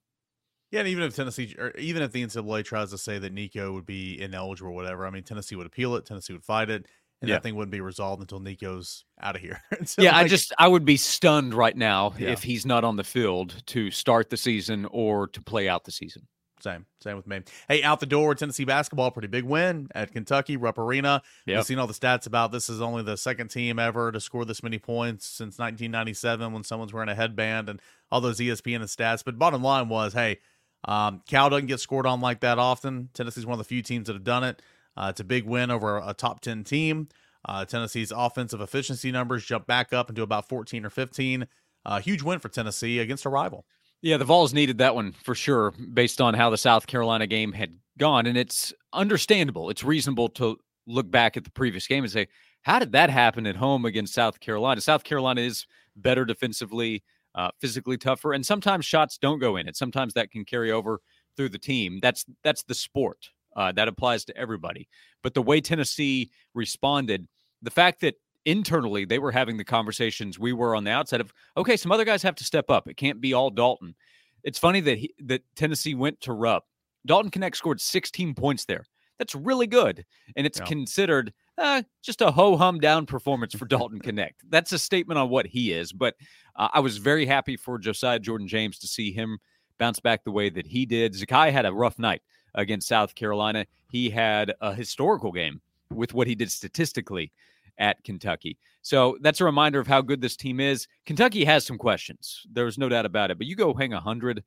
Yeah, 0.76 0.82
and 0.82 0.90
even 0.90 1.04
if 1.06 1.16
Tennessee, 1.16 1.56
or 1.58 1.72
even 1.78 2.02
if 2.02 2.12
the 2.12 2.22
NCAA 2.22 2.66
tries 2.66 2.90
to 2.92 2.98
say 2.98 3.18
that 3.18 3.32
Nico 3.32 3.72
would 3.72 3.86
be 3.86 4.22
ineligible 4.22 4.72
or 4.72 4.74
whatever, 4.74 5.08
I 5.08 5.10
mean, 5.10 5.24
Tennessee 5.24 5.56
would 5.56 5.66
appeal 5.66 5.96
it. 5.96 6.06
Tennessee 6.06 6.34
would 6.34 6.44
fight 6.44 6.70
it, 6.70 6.86
and 7.22 7.30
yeah. 7.30 7.36
that 7.36 7.44
thing 7.44 7.56
wouldn't 7.56 7.72
be 7.72 7.80
resolved 7.80 8.20
until 8.20 8.42
Nico's 8.42 9.06
out 9.22 9.38
of 9.38 9.42
here. 9.42 9.62
so 9.86 10.02
yeah, 10.02 10.12
like, 10.12 10.26
I 10.26 10.28
just 10.28 10.52
I 10.60 10.68
would 10.68 10.84
be 10.84 10.98
stunned 10.98 11.54
right 11.54 11.78
now 11.78 12.14
yeah. 12.20 12.32
if 12.32 12.44
he's 12.44 12.66
not 12.66 12.84
on 12.84 12.98
the 12.98 13.06
field 13.06 13.64
to 13.68 13.90
start 13.90 14.30
the 14.30 14.36
season 14.36 14.86
or 14.92 15.30
to 15.30 15.42
play 15.42 15.70
out 15.70 15.86
the 15.86 15.94
season. 15.94 16.28
Same, 16.60 16.86
same 17.00 17.16
with 17.16 17.28
me. 17.28 17.42
Hey, 17.70 17.82
out 17.82 18.02
the 18.02 18.06
door, 18.06 18.36
Tennessee 18.36 18.66
basketball, 18.66 19.12
pretty 19.12 19.30
big 19.30 19.46
win 19.46 19.88
at 19.96 20.12
Kentucky, 20.12 20.58
Rupp 20.58 20.78
Arena. 20.78 21.22
Yep. 21.46 21.58
We've 21.58 21.66
seen 21.66 21.80
all 21.80 21.88
the 21.88 21.94
stats 21.94 22.28
about 22.28 22.52
this 22.52 22.70
is 22.70 22.82
only 22.82 23.04
the 23.04 23.16
second 23.16 23.48
team 23.50 23.80
ever 23.80 24.12
to 24.12 24.20
score 24.20 24.44
this 24.44 24.62
many 24.64 24.80
points 24.80 25.26
since 25.26 25.58
1997 25.58 26.52
when 26.52 26.64
someone's 26.66 26.92
wearing 26.92 27.08
a 27.08 27.16
headband 27.16 27.70
and 27.70 27.82
all 28.12 28.20
those 28.20 28.40
ESPN 28.40 28.78
and 28.78 28.86
stats. 28.86 29.24
But 29.24 29.38
bottom 29.38 29.62
line 29.62 29.88
was, 29.88 30.14
hey, 30.14 30.40
um, 30.86 31.22
Cal 31.28 31.50
doesn't 31.50 31.68
get 31.68 31.80
scored 31.80 32.06
on 32.06 32.22
like 32.22 32.42
that 32.42 32.60
often. 32.60 33.10
Tennessee's 33.14 33.46
one 33.46 33.54
of 33.54 33.60
the 33.60 33.64
few 33.64 33.82
teams 33.82 34.08
that 34.08 34.14
have 34.14 34.24
done 34.24 34.44
it. 34.44 34.62
Uh, 34.96 35.08
it's 35.10 35.20
a 35.20 35.26
big 35.26 35.46
win 35.46 35.72
over 35.72 35.98
a 35.98 36.14
top 36.14 36.42
10 36.42 36.64
team. 36.64 37.10
Uh, 37.48 37.66
Tennessee's 37.66 38.12
offensive 38.12 38.62
efficiency 38.62 39.12
numbers 39.12 39.46
jump 39.46 39.68
back 39.68 39.94
up 39.94 40.10
into 40.10 40.24
about 40.24 40.48
14 40.48 40.86
or 40.86 40.90
15. 40.90 41.48
Uh, 41.86 42.00
huge 42.00 42.24
win 42.24 42.40
for 42.40 42.50
Tennessee 42.50 43.00
against 43.00 43.26
a 43.26 43.30
rival. 43.30 43.66
Yeah, 44.02 44.18
the 44.18 44.26
Vols 44.26 44.54
needed 44.54 44.80
that 44.80 44.96
one 44.96 45.14
for 45.24 45.36
sure, 45.36 45.72
based 45.72 46.22
on 46.22 46.34
how 46.34 46.50
the 46.50 46.58
South 46.58 46.88
Carolina 46.88 47.28
game 47.28 47.52
had 47.52 47.78
gone. 47.98 48.26
And 48.26 48.38
it's 48.38 48.74
understandable. 48.94 49.70
It's 49.70 49.84
reasonable 49.84 50.30
to 50.30 50.58
look 50.88 51.10
back 51.10 51.38
at 51.38 51.44
the 51.44 51.52
previous 51.52 51.88
game 51.88 52.04
and 52.04 52.12
say, 52.12 52.28
how 52.62 52.80
did 52.80 52.92
that 52.94 53.10
happen 53.10 53.46
at 53.46 53.56
home 53.56 53.86
against 53.86 54.14
South 54.14 54.40
Carolina? 54.40 54.82
South 54.82 55.04
Carolina 55.04 55.42
is 55.42 55.66
better 55.96 56.26
defensively, 56.26 57.04
uh, 57.36 57.52
physically 57.60 57.98
tougher, 57.98 58.34
and 58.34 58.46
sometimes 58.46 58.86
shots 58.86 59.18
don't 59.18 59.40
go 59.40 59.58
in. 59.58 59.68
And 59.68 59.76
sometimes 59.76 60.14
that 60.14 60.32
can 60.32 60.46
carry 60.46 60.72
over 60.72 61.02
through 61.36 61.50
the 61.50 61.60
team. 61.60 62.00
That's 62.02 62.26
that's 62.44 62.64
the 62.64 62.76
sport 62.76 63.30
Uh, 63.56 63.72
that 63.74 63.88
applies 63.88 64.26
to 64.26 64.38
everybody. 64.38 64.88
But 65.22 65.34
the 65.34 65.42
way 65.42 65.62
Tennessee 65.62 66.32
responded, 66.54 67.28
the 67.62 67.72
fact 67.72 68.02
that 68.02 68.16
internally 68.46 69.06
they 69.06 69.20
were 69.20 69.32
having 69.32 69.58
the 69.58 69.64
conversations 69.64 70.38
we 70.38 70.54
were 70.54 70.76
on 70.76 70.84
the 70.84 70.92
outside 70.92 71.22
of, 71.22 71.34
okay, 71.58 71.76
some 71.76 71.92
other 71.92 72.06
guys 72.06 72.22
have 72.22 72.36
to 72.36 72.44
step 72.44 72.70
up. 72.70 72.88
It 72.88 72.96
can't 72.96 73.20
be 73.20 73.34
all 73.34 73.50
Dalton. 73.50 73.96
It's 74.44 74.60
funny 74.60 74.82
that 74.82 74.98
he, 75.00 75.14
that 75.24 75.42
Tennessee 75.56 75.96
went 75.96 76.22
to 76.22 76.34
Rupp. 76.34 76.66
Dalton 77.06 77.32
Knecht 77.32 77.56
scored 77.56 77.82
16 77.82 78.36
points 78.36 78.66
there. 78.66 78.86
That's 79.18 79.34
really 79.34 79.68
good, 79.68 80.06
and 80.36 80.46
it's 80.46 80.60
yeah. 80.60 80.66
considered 80.66 81.34
uh, 81.58 81.84
just 82.02 82.22
a 82.22 82.32
ho 82.32 82.58
hum 82.58 82.80
down 82.80 83.06
performance 83.06 83.56
for 83.56 83.66
Dalton 83.66 84.00
Knecht. 84.00 84.34
That's 84.50 84.72
a 84.72 84.80
statement 84.80 85.18
on 85.18 85.30
what 85.30 85.46
he 85.46 85.72
is. 85.72 85.92
But 85.94 86.16
uh, 86.56 86.70
I 86.74 86.80
was 86.80 86.98
very 86.98 87.26
happy 87.26 87.58
for 87.58 87.78
Josiah 87.78 88.20
Jordan 88.20 88.48
James 88.48 88.80
to 88.80 88.88
see 88.88 89.12
him 89.12 89.40
bounce 89.78 90.00
back 90.00 90.24
the 90.24 90.32
way 90.32 90.50
that 90.50 90.68
he 90.68 90.86
did. 90.86 91.14
Zakai 91.14 91.52
had 91.52 91.66
a 91.66 91.74
rough 91.74 92.00
night 92.00 92.22
against 92.54 92.88
South 92.88 93.16
Carolina. 93.16 93.66
He 93.90 94.10
had 94.10 94.54
a 94.62 94.74
historical 94.74 95.32
game 95.32 95.62
with 95.94 96.14
what 96.14 96.28
he 96.28 96.36
did 96.36 96.52
statistically 96.52 97.32
at 97.78 98.04
Kentucky. 98.04 98.58
So 98.82 99.18
that's 99.22 99.42
a 99.42 99.46
reminder 99.46 99.80
of 99.80 99.88
how 99.88 100.02
good 100.02 100.22
this 100.22 100.36
team 100.36 100.60
is. 100.60 100.88
Kentucky 101.06 101.44
has 101.44 101.66
some 101.66 101.78
questions. 101.78 102.46
There's 102.52 102.78
no 102.78 102.90
doubt 102.90 103.06
about 103.06 103.32
it. 103.32 103.38
But 103.38 103.48
you 103.48 103.56
go 103.56 103.74
hang 103.74 103.92
100 103.92 104.44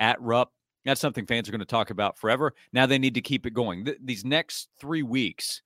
at 0.00 0.20
Rupp. 0.20 0.52
That's 0.84 1.00
something 1.00 1.26
fans 1.26 1.48
are 1.48 1.52
going 1.52 1.60
to 1.60 1.64
talk 1.64 1.90
about 1.90 2.18
forever. 2.18 2.54
Now 2.72 2.86
they 2.86 2.98
need 2.98 3.14
to 3.14 3.20
keep 3.20 3.46
it 3.46 3.54
going. 3.54 3.84
Th- 3.84 3.98
these 4.02 4.24
next 4.24 4.68
three 4.80 5.02
weeks 5.04 5.62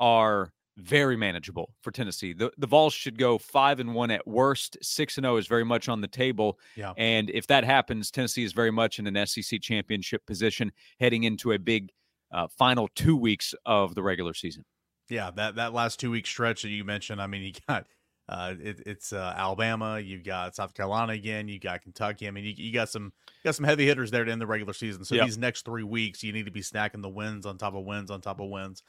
are 0.00 0.52
very 0.78 1.16
manageable 1.16 1.74
for 1.82 1.90
Tennessee. 1.90 2.32
The 2.32 2.52
the 2.56 2.66
Vols 2.66 2.94
should 2.94 3.18
go 3.18 3.36
five 3.36 3.80
and 3.80 3.94
one 3.94 4.10
at 4.10 4.26
worst. 4.26 4.78
Six 4.80 5.18
and 5.18 5.24
zero 5.24 5.36
is 5.36 5.46
very 5.46 5.64
much 5.64 5.88
on 5.88 6.00
the 6.00 6.08
table. 6.08 6.58
Yeah. 6.76 6.92
And 6.96 7.30
if 7.30 7.46
that 7.48 7.64
happens, 7.64 8.10
Tennessee 8.10 8.44
is 8.44 8.52
very 8.52 8.70
much 8.70 8.98
in 8.98 9.06
an 9.06 9.26
SEC 9.26 9.60
championship 9.60 10.24
position 10.26 10.72
heading 11.00 11.24
into 11.24 11.52
a 11.52 11.58
big 11.58 11.90
uh, 12.32 12.46
final 12.56 12.88
two 12.94 13.16
weeks 13.16 13.54
of 13.66 13.94
the 13.94 14.02
regular 14.02 14.34
season. 14.34 14.64
Yeah, 15.08 15.30
that 15.36 15.56
that 15.56 15.72
last 15.72 15.98
two 15.98 16.10
week 16.10 16.26
stretch 16.26 16.62
that 16.62 16.68
you 16.68 16.84
mentioned. 16.84 17.20
I 17.20 17.26
mean, 17.26 17.42
you 17.42 17.52
got 17.68 17.86
uh, 18.28 18.54
it, 18.62 18.82
it's 18.84 19.12
uh, 19.14 19.32
Alabama, 19.36 19.98
you've 19.98 20.24
got 20.24 20.54
South 20.54 20.74
Carolina 20.74 21.14
again, 21.14 21.48
You've 21.48 21.62
got 21.62 21.80
Kentucky. 21.80 22.28
I 22.28 22.30
mean, 22.30 22.44
you, 22.44 22.52
you 22.56 22.72
got 22.74 22.90
some 22.90 23.04
you 23.04 23.48
got 23.48 23.54
some 23.54 23.64
heavy 23.64 23.86
hitters 23.86 24.10
there 24.10 24.24
to 24.24 24.30
end 24.30 24.40
the 24.40 24.46
regular 24.46 24.74
season. 24.74 25.02
So 25.04 25.14
yep. 25.14 25.24
these 25.24 25.38
next 25.38 25.64
three 25.64 25.82
weeks, 25.82 26.22
you 26.22 26.32
need 26.32 26.44
to 26.44 26.52
be 26.52 26.60
snacking 26.60 27.00
the 27.00 27.08
wins 27.08 27.46
on 27.46 27.56
top 27.56 27.74
of 27.74 27.84
wins 27.84 28.10
on 28.10 28.20
top 28.20 28.40
of 28.40 28.48
wins. 28.48 28.82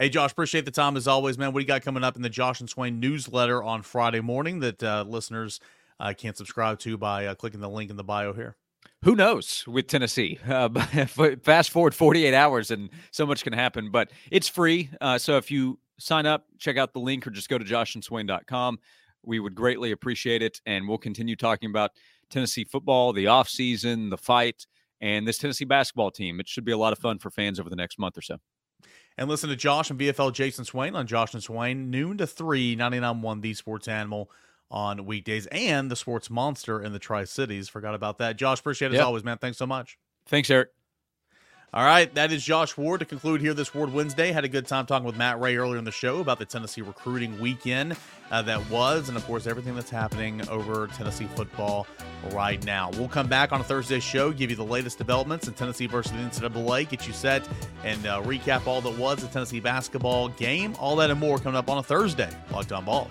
Hey, 0.00 0.08
Josh, 0.08 0.30
appreciate 0.30 0.64
the 0.64 0.70
time 0.70 0.96
as 0.96 1.08
always, 1.08 1.36
man. 1.38 1.52
What 1.52 1.58
do 1.58 1.62
you 1.64 1.66
got 1.66 1.82
coming 1.82 2.04
up 2.04 2.14
in 2.14 2.22
the 2.22 2.28
Josh 2.28 2.60
and 2.60 2.70
Swain 2.70 3.00
newsletter 3.00 3.64
on 3.64 3.82
Friday 3.82 4.20
morning 4.20 4.60
that 4.60 4.80
uh, 4.80 5.04
listeners 5.08 5.58
uh, 5.98 6.14
can 6.16 6.36
subscribe 6.36 6.78
to 6.80 6.96
by 6.96 7.26
uh, 7.26 7.34
clicking 7.34 7.58
the 7.58 7.68
link 7.68 7.90
in 7.90 7.96
the 7.96 8.04
bio 8.04 8.32
here? 8.32 8.54
Who 9.02 9.16
knows 9.16 9.64
with 9.66 9.88
Tennessee? 9.88 10.38
Uh, 10.48 10.68
fast 11.42 11.70
forward 11.70 11.96
48 11.96 12.32
hours 12.32 12.70
and 12.70 12.90
so 13.10 13.26
much 13.26 13.42
can 13.42 13.52
happen, 13.52 13.90
but 13.90 14.12
it's 14.30 14.46
free. 14.46 14.88
Uh, 15.00 15.18
so 15.18 15.36
if 15.36 15.50
you 15.50 15.80
sign 15.98 16.26
up, 16.26 16.46
check 16.58 16.76
out 16.76 16.92
the 16.92 17.00
link, 17.00 17.26
or 17.26 17.30
just 17.30 17.48
go 17.48 17.58
to 17.58 17.64
joshandswain.com. 17.64 18.78
We 19.24 19.40
would 19.40 19.56
greatly 19.56 19.90
appreciate 19.90 20.42
it. 20.42 20.60
And 20.64 20.88
we'll 20.88 20.98
continue 20.98 21.34
talking 21.34 21.70
about 21.70 21.90
Tennessee 22.30 22.62
football, 22.62 23.12
the 23.12 23.24
offseason, 23.24 24.10
the 24.10 24.16
fight, 24.16 24.64
and 25.00 25.26
this 25.26 25.38
Tennessee 25.38 25.64
basketball 25.64 26.12
team. 26.12 26.38
It 26.38 26.46
should 26.46 26.64
be 26.64 26.72
a 26.72 26.78
lot 26.78 26.92
of 26.92 27.00
fun 27.00 27.18
for 27.18 27.30
fans 27.30 27.58
over 27.58 27.68
the 27.68 27.74
next 27.74 27.98
month 27.98 28.16
or 28.16 28.22
so. 28.22 28.38
And 29.18 29.28
listen 29.28 29.50
to 29.50 29.56
Josh 29.56 29.90
and 29.90 29.98
VFL 29.98 30.32
Jason 30.32 30.64
Swain 30.64 30.94
on 30.94 31.08
Josh 31.08 31.34
and 31.34 31.42
Swain, 31.42 31.90
noon 31.90 32.18
to 32.18 32.26
3, 32.26 32.76
99.1 32.76 33.42
The 33.42 33.52
Sports 33.52 33.88
Animal 33.88 34.30
on 34.70 35.06
weekdays, 35.06 35.46
and 35.46 35.90
the 35.90 35.96
Sports 35.96 36.30
Monster 36.30 36.80
in 36.80 36.92
the 36.92 37.00
Tri 37.00 37.24
Cities. 37.24 37.68
Forgot 37.68 37.96
about 37.96 38.18
that. 38.18 38.36
Josh, 38.36 38.60
appreciate 38.60 38.92
it 38.92 38.94
yep. 38.94 39.00
as 39.00 39.06
always, 39.06 39.24
man. 39.24 39.38
Thanks 39.38 39.58
so 39.58 39.66
much. 39.66 39.98
Thanks, 40.26 40.48
Eric. 40.48 40.70
All 41.74 41.84
right, 41.84 42.12
that 42.14 42.32
is 42.32 42.42
Josh 42.42 42.78
Ward 42.78 43.00
to 43.00 43.04
conclude 43.04 43.42
here 43.42 43.52
this 43.52 43.74
Ward 43.74 43.92
Wednesday. 43.92 44.32
Had 44.32 44.42
a 44.42 44.48
good 44.48 44.66
time 44.66 44.86
talking 44.86 45.04
with 45.04 45.18
Matt 45.18 45.38
Ray 45.38 45.58
earlier 45.58 45.76
in 45.76 45.84
the 45.84 45.92
show 45.92 46.20
about 46.20 46.38
the 46.38 46.46
Tennessee 46.46 46.80
recruiting 46.80 47.38
weekend 47.38 47.94
uh, 48.30 48.40
that 48.40 48.70
was, 48.70 49.10
and 49.10 49.18
of 49.18 49.24
course, 49.26 49.46
everything 49.46 49.74
that's 49.74 49.90
happening 49.90 50.48
over 50.48 50.86
Tennessee 50.86 51.28
football 51.36 51.86
right 52.30 52.64
now. 52.64 52.88
We'll 52.92 53.08
come 53.08 53.26
back 53.26 53.52
on 53.52 53.60
a 53.60 53.64
Thursday 53.64 54.00
show, 54.00 54.32
give 54.32 54.48
you 54.48 54.56
the 54.56 54.64
latest 54.64 54.96
developments 54.96 55.46
in 55.46 55.52
Tennessee 55.52 55.86
versus 55.86 56.12
the 56.12 56.48
NCAA, 56.48 56.88
get 56.88 57.06
you 57.06 57.12
set, 57.12 57.46
and 57.84 58.06
uh, 58.06 58.22
recap 58.22 58.66
all 58.66 58.80
that 58.80 58.96
was 58.96 59.18
the 59.18 59.28
Tennessee 59.28 59.60
basketball 59.60 60.30
game. 60.30 60.74
All 60.80 60.96
that 60.96 61.10
and 61.10 61.20
more 61.20 61.36
coming 61.36 61.58
up 61.58 61.68
on 61.68 61.76
a 61.76 61.82
Thursday. 61.82 62.30
Locked 62.50 62.72
on 62.72 62.86
Vols. 62.86 63.10